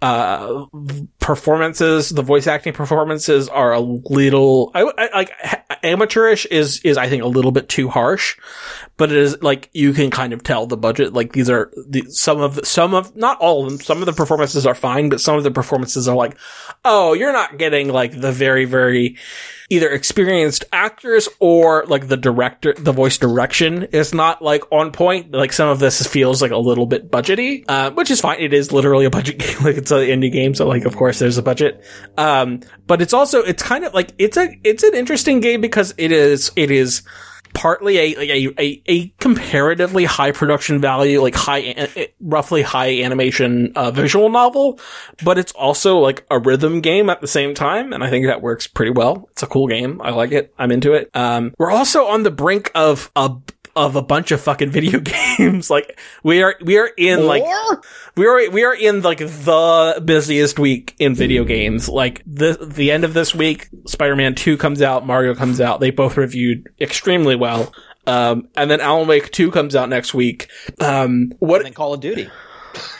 [0.00, 0.64] uh,
[1.20, 5.32] performances, the voice acting performances are a little, I, I like,
[5.82, 8.36] amateurish is is I think a little bit too harsh,
[8.96, 11.12] but it is like you can kind of tell the budget.
[11.12, 13.80] Like these are the, some of the, some of not all of them.
[13.80, 16.36] Some of the performances are fine, but some of the performances are like,
[16.84, 19.16] oh, you're not getting like the very very
[19.72, 25.30] either experienced actors or like the director, the voice direction is not like on point.
[25.30, 28.40] Like some of this feels like a little bit budgety, uh, which is fine.
[28.40, 29.62] It is literally a budget game.
[29.62, 30.54] like it's an indie game.
[30.54, 31.84] So like, of course there's a budget.
[32.16, 35.94] Um, but it's also, it's kind of like, it's a, it's an interesting game because
[35.96, 37.02] it is, it is,
[37.52, 43.90] partly a, a, a, a comparatively high production value, like high, roughly high animation, uh,
[43.90, 44.78] visual novel,
[45.24, 47.92] but it's also like a rhythm game at the same time.
[47.92, 49.28] And I think that works pretty well.
[49.32, 50.00] It's a cool game.
[50.02, 50.54] I like it.
[50.58, 51.10] I'm into it.
[51.14, 53.30] Um, we're also on the brink of a
[53.86, 55.00] of a bunch of fucking video
[55.38, 55.70] games.
[55.70, 57.42] like we are, we are in like,
[58.16, 61.88] we are, we are in like the busiest week in video games.
[61.88, 65.80] Like the, the end of this week, Spider-Man 2 comes out, Mario comes out.
[65.80, 67.72] They both reviewed extremely well.
[68.06, 70.50] Um, and then Alan Wake 2 comes out next week.
[70.80, 71.58] Um, what?
[71.58, 72.28] And then Call of Duty.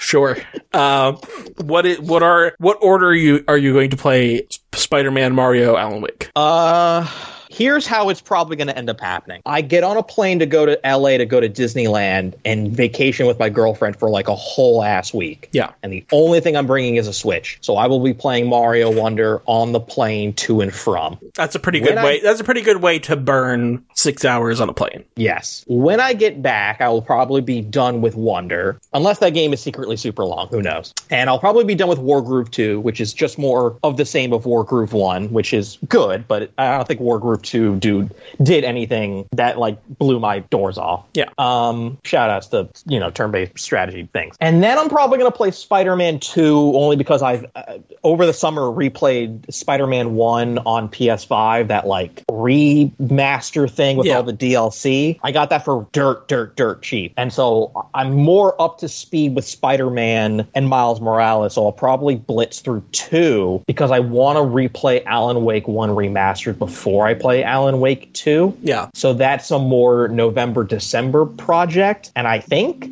[0.01, 0.37] Sure.
[0.73, 1.13] Uh,
[1.59, 5.77] what it, what are, what order are you, are you going to play Spider-Man, Mario,
[5.77, 6.29] Alan Wake?
[6.35, 7.07] Uh,
[7.51, 9.43] here's how it's probably going to end up happening.
[9.45, 13.27] I get on a plane to go to LA to go to Disneyland and vacation
[13.27, 15.49] with my girlfriend for like a whole ass week.
[15.53, 15.73] Yeah.
[15.83, 17.59] And the only thing I'm bringing is a Switch.
[17.61, 21.19] So I will be playing Mario Wonder on the plane to and from.
[21.35, 22.21] That's a pretty good when way.
[22.21, 25.05] I, that's a pretty good way to burn 6 hours on a plane.
[25.17, 25.65] Yes.
[25.67, 29.61] When I get back, I will probably be done with Wonder, unless that game is
[29.61, 30.95] secretly super long, who knows.
[31.11, 34.05] And I'll probably be done with War Wargroove 2, which is just more of the
[34.05, 37.77] same of War Wargroove 1, which is good, but I don't think War Wargroove 2
[37.77, 38.11] do
[38.43, 41.07] did anything that like blew my doors off.
[41.15, 41.31] Yeah.
[41.39, 44.37] Um, shout outs to, you know, turn based strategy things.
[44.41, 48.27] And then I'm probably going to play Spider Man 2 only because I've uh, over
[48.27, 54.17] the summer replayed Spider Man 1 on PS5, that like remaster thing with yeah.
[54.17, 55.19] all the DLC.
[55.23, 57.15] I got that for dirt, dirt, dirt cheap.
[57.17, 61.55] And so I'm more up to speed with Spider Man and Miles Morales.
[61.55, 66.59] So I'll probably blitz through 2 because I want to replay Alan Wake 1 remastered
[66.59, 68.59] before I play Alan Wake 2.
[68.63, 68.89] Yeah.
[68.95, 72.13] So that's a more November, December project.
[72.15, 72.89] And I think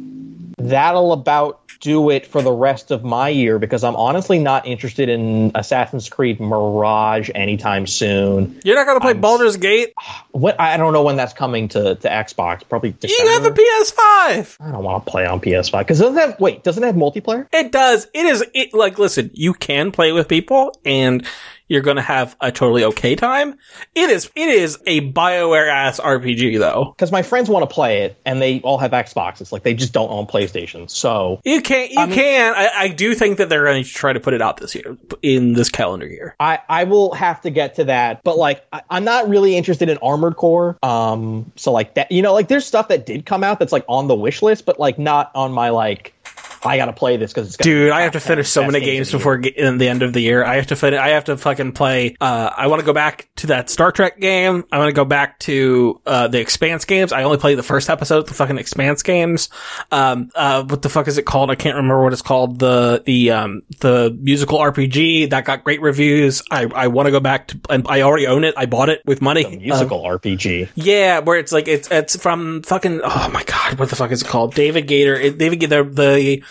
[0.59, 5.09] that'll about do it for the rest of my year because I'm honestly not interested
[5.09, 8.61] in Assassin's Creed Mirage anytime soon.
[8.65, 9.95] You're not going to play I'm, Baldur's Gate?
[10.31, 12.63] What I don't know when that's coming to, to Xbox.
[12.69, 13.25] Probably December.
[13.25, 14.57] You have a PS5.
[14.61, 17.49] I don't want to play on PS5 because doesn't have wait doesn't it have multiplayer?
[17.53, 18.07] It does.
[18.15, 19.31] It is it like listen.
[19.35, 21.27] You can play with people and
[21.69, 23.59] you're going to have a totally okay time.
[23.95, 26.93] It is, it is a Bioware ass RPG though.
[26.97, 29.53] Because my friends want to play it and they all have Xboxes.
[29.53, 30.91] Like they just don't own PlayStation.
[30.91, 32.55] So you can, you I mean, can.
[32.55, 34.97] I, I, do think that they're going to try to put it out this year
[35.23, 36.35] in this calendar year.
[36.41, 39.89] I, I will have to get to that, but like I, am not really interested
[39.89, 40.79] in Armored Core.
[40.83, 43.85] Um, so like that, you know, like there's stuff that did come out that's like
[43.89, 46.15] on the wish list, but like not on my like
[46.63, 47.91] I gotta play this because it's dude.
[47.91, 50.45] I have to finish so many games before in the end of the year.
[50.45, 50.99] I have to finish.
[50.99, 52.17] I have to fucking play.
[52.21, 54.65] Uh, I want to go back to that Star Trek game.
[54.73, 57.13] I want to go back to uh, the Expanse games.
[57.13, 59.49] I only played the first episode of the fucking Expanse games.
[59.91, 61.51] Um, uh, what the fuck is it called?
[61.51, 62.59] I can't remember what it's called.
[62.59, 66.43] The the um the musical RPG that got great reviews.
[66.51, 68.55] I I want to go back to and I already own it.
[68.57, 69.45] I bought it with money.
[69.45, 70.71] The musical um, RPG.
[70.75, 74.23] Yeah, where it's like it's it's from fucking oh my god, what the fuck is
[74.23, 74.55] it called?
[74.55, 75.15] David Gator.
[75.15, 76.43] It, David Gaider the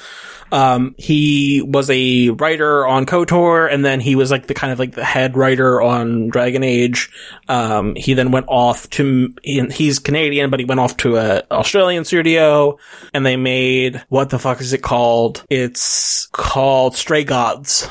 [0.51, 4.79] um, he was a writer on KOTOR, and then he was like the kind of
[4.79, 7.09] like the head writer on Dragon Age.
[7.47, 12.05] Um, he then went off to, he's Canadian, but he went off to a Australian
[12.05, 12.77] studio,
[13.13, 15.43] and they made, what the fuck is it called?
[15.49, 17.89] It's called Stray Gods.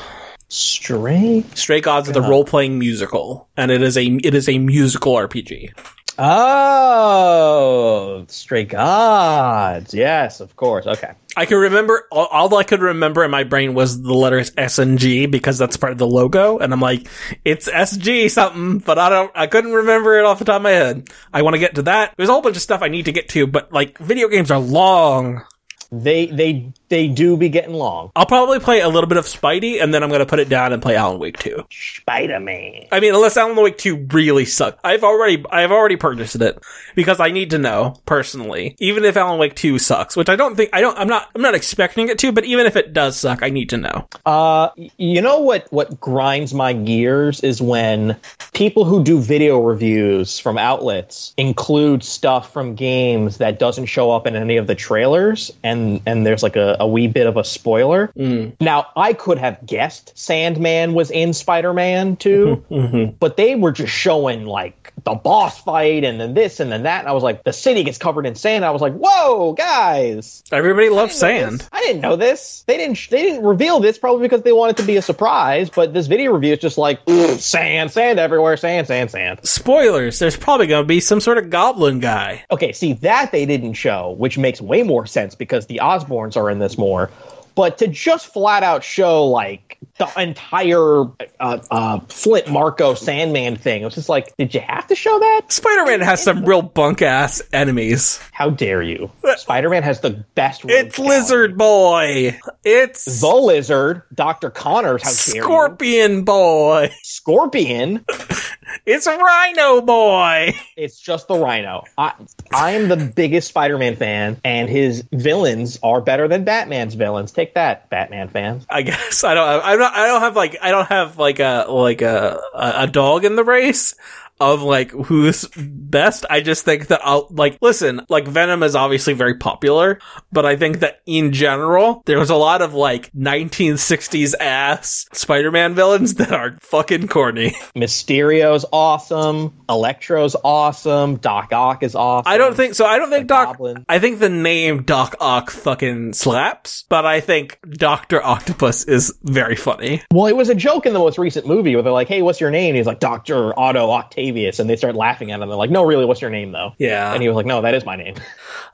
[0.49, 4.57] Stray Stray Gods is the role playing musical, and it is a it is a
[4.59, 5.73] musical RPG.
[6.19, 9.93] Oh, Stray Gods.
[9.93, 10.87] Yes, of course.
[10.87, 11.13] Okay.
[11.35, 14.79] I can remember all, all, I could remember in my brain was the letters S
[14.79, 17.07] and G because that's part of the logo, and I'm like,
[17.45, 20.71] it's SG something, but I don't, I couldn't remember it off the top of my
[20.71, 21.09] head.
[21.31, 22.15] I want to get to that.
[22.17, 24.49] There's a whole bunch of stuff I need to get to, but like, video games
[24.49, 25.43] are long.
[25.91, 28.11] They they they do be getting long.
[28.15, 30.49] I'll probably play a little bit of Spidey, and then I'm going to put it
[30.49, 31.65] down and play Alan Wake 2.
[31.69, 32.87] Spider Man.
[32.91, 34.79] I mean, unless Alan Wake 2 really sucks.
[34.83, 36.63] I've already, I've already purchased it
[36.95, 40.55] because I need to know personally, even if Alan Wake 2 sucks, which I don't
[40.55, 43.17] think, I don't, I'm not, I'm not expecting it to, but even if it does
[43.17, 44.07] suck, I need to know.
[44.25, 48.17] Uh, you know what, what grinds my gears is when
[48.53, 54.25] people who do video reviews from outlets include stuff from games that doesn't show up
[54.25, 57.37] in any of the trailers, and, and there's like a, a, a wee bit of
[57.37, 58.07] a spoiler.
[58.17, 58.63] Mm-hmm.
[58.63, 62.73] Now, I could have guessed Sandman was in Spider Man too, mm-hmm.
[62.95, 63.15] Mm-hmm.
[63.19, 66.99] but they were just showing like the boss fight and then this and then that.
[67.01, 68.65] And I was like, the city gets covered in sand.
[68.65, 70.43] I was like, whoa, guys.
[70.51, 71.59] Everybody loves I sand.
[71.59, 71.69] this.
[71.71, 72.63] I didn't know this.
[72.67, 73.07] They didn't.
[73.09, 75.69] They didn't reveal this probably because they wanted to be a surprise.
[75.69, 79.39] But this video review is just like "Ugh, sand, sand everywhere, sand, sand, sand.
[79.43, 80.19] Spoilers.
[80.19, 82.45] There's probably going to be some sort of goblin guy.
[82.51, 86.49] Okay, see that they didn't show, which makes way more sense because the Osborns are
[86.49, 87.11] in this more.
[87.53, 91.05] But to just flat out show like the entire
[91.39, 95.17] uh, uh, Flint Marko Sandman thing, it was just like, did you have to show
[95.17, 95.41] that?
[95.47, 98.19] Spider-Man has some real bunk ass enemies.
[98.31, 99.09] How dare you?
[99.37, 100.65] Spider Man has the best.
[100.65, 100.99] It's.
[100.99, 102.37] Lizard Boy.
[102.63, 105.01] It's The Lizard, Doctor Connors.
[105.01, 105.41] How dare you?
[105.41, 106.93] Scorpion Boy.
[107.01, 108.05] Scorpion.
[108.85, 110.55] It's Rhino Boy.
[110.75, 111.83] It's just the Rhino.
[111.97, 112.13] I
[112.51, 117.31] I am the biggest Spider-Man fan, and his villains are better than Batman's villains.
[117.31, 118.65] Take that, Batman fans.
[118.69, 119.63] I guess I don't.
[119.63, 119.95] I'm not.
[119.95, 120.57] I don't have like.
[120.61, 123.95] I don't have like a like a a dog in the race
[124.39, 126.25] of like who's best.
[126.29, 128.01] I just think that I'll like listen.
[128.09, 129.99] Like Venom is obviously very popular,
[130.31, 135.73] but I think that in general there was a lot of like 1960s ass Spider-Man
[135.75, 137.55] villains that are fucking corny.
[137.75, 139.53] Mysterio's awesome.
[139.69, 141.17] Electro's awesome.
[141.17, 142.31] Doc Ock is awesome.
[142.31, 142.85] I don't think so.
[142.85, 143.47] I don't think The Doc.
[143.57, 143.85] Goblin.
[143.89, 149.55] I think the name Doc Ock fucking slaps, but I think Doctor Octopus is very
[149.55, 150.01] funny.
[150.11, 152.39] Well, it was a joke in the most recent movie where they're like, "Hey, what's
[152.41, 154.26] your name?" And he's like, "Doctor Otto Octavius,"
[154.59, 155.47] and they start laughing at him.
[155.47, 157.13] They're like, "No, really, what's your name though?" Yeah.
[157.13, 158.15] And he was like, "No, that is my name."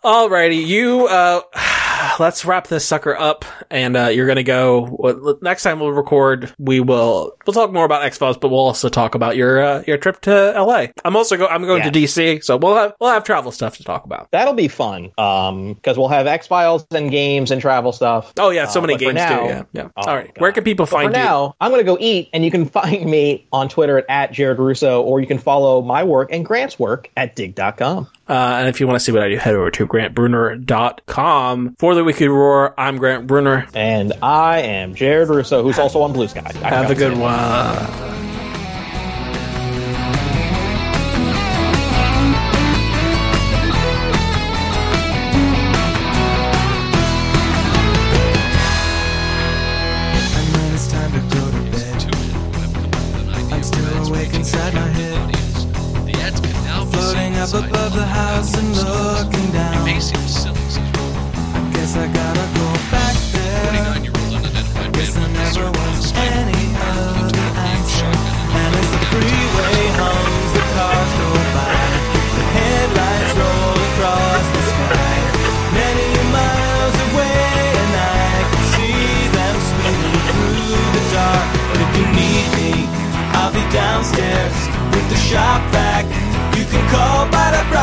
[0.04, 1.08] Alrighty, you.
[1.08, 1.42] uh
[2.20, 4.86] Let's wrap this sucker up, and uh you're gonna go.
[4.88, 8.60] What, next time we'll record, we will we'll talk more about X Files, but we'll
[8.60, 10.92] also talk about your uh, your trip to L.A.
[11.06, 11.48] I'm also go.
[11.48, 14.30] I'm going to DC, so we'll have we'll have travel stuff to talk about.
[14.32, 15.12] That'll be fun.
[15.18, 18.34] Um, because we'll have X Files and games and travel stuff.
[18.40, 19.46] Oh yeah, so Uh, many games now- too.
[19.46, 19.88] Yeah, yeah.
[19.98, 20.42] Oh, All right, God.
[20.42, 21.24] where can people But find for you?
[21.26, 24.60] now, I'm to go eat, and you can find me on Twitter at, at Jared
[24.60, 28.08] Russo, or you can follow my work and Grant's work at dig.com.
[28.28, 31.76] Uh, and if you want to see what I do, head over to grantbrunner.com.
[31.78, 33.68] For the Weekly Roar, I'm Grant Brunner.
[33.74, 36.44] And I am Jared Russo, who's also on Blue Sky.
[36.46, 38.33] I Have a good one.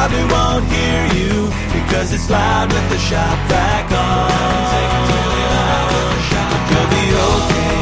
[0.01, 4.31] Probably won't hear you because it's loud with the shop vac on.
[6.71, 7.77] You'll be okay,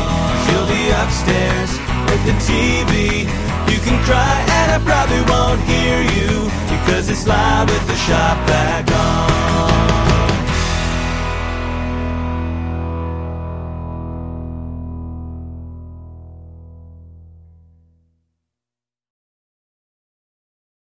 [0.51, 1.71] you'll be upstairs
[2.11, 3.23] with the TV.
[3.71, 8.37] You can cry, and I probably won't hear you because it's loud with the shop
[8.49, 8.89] vac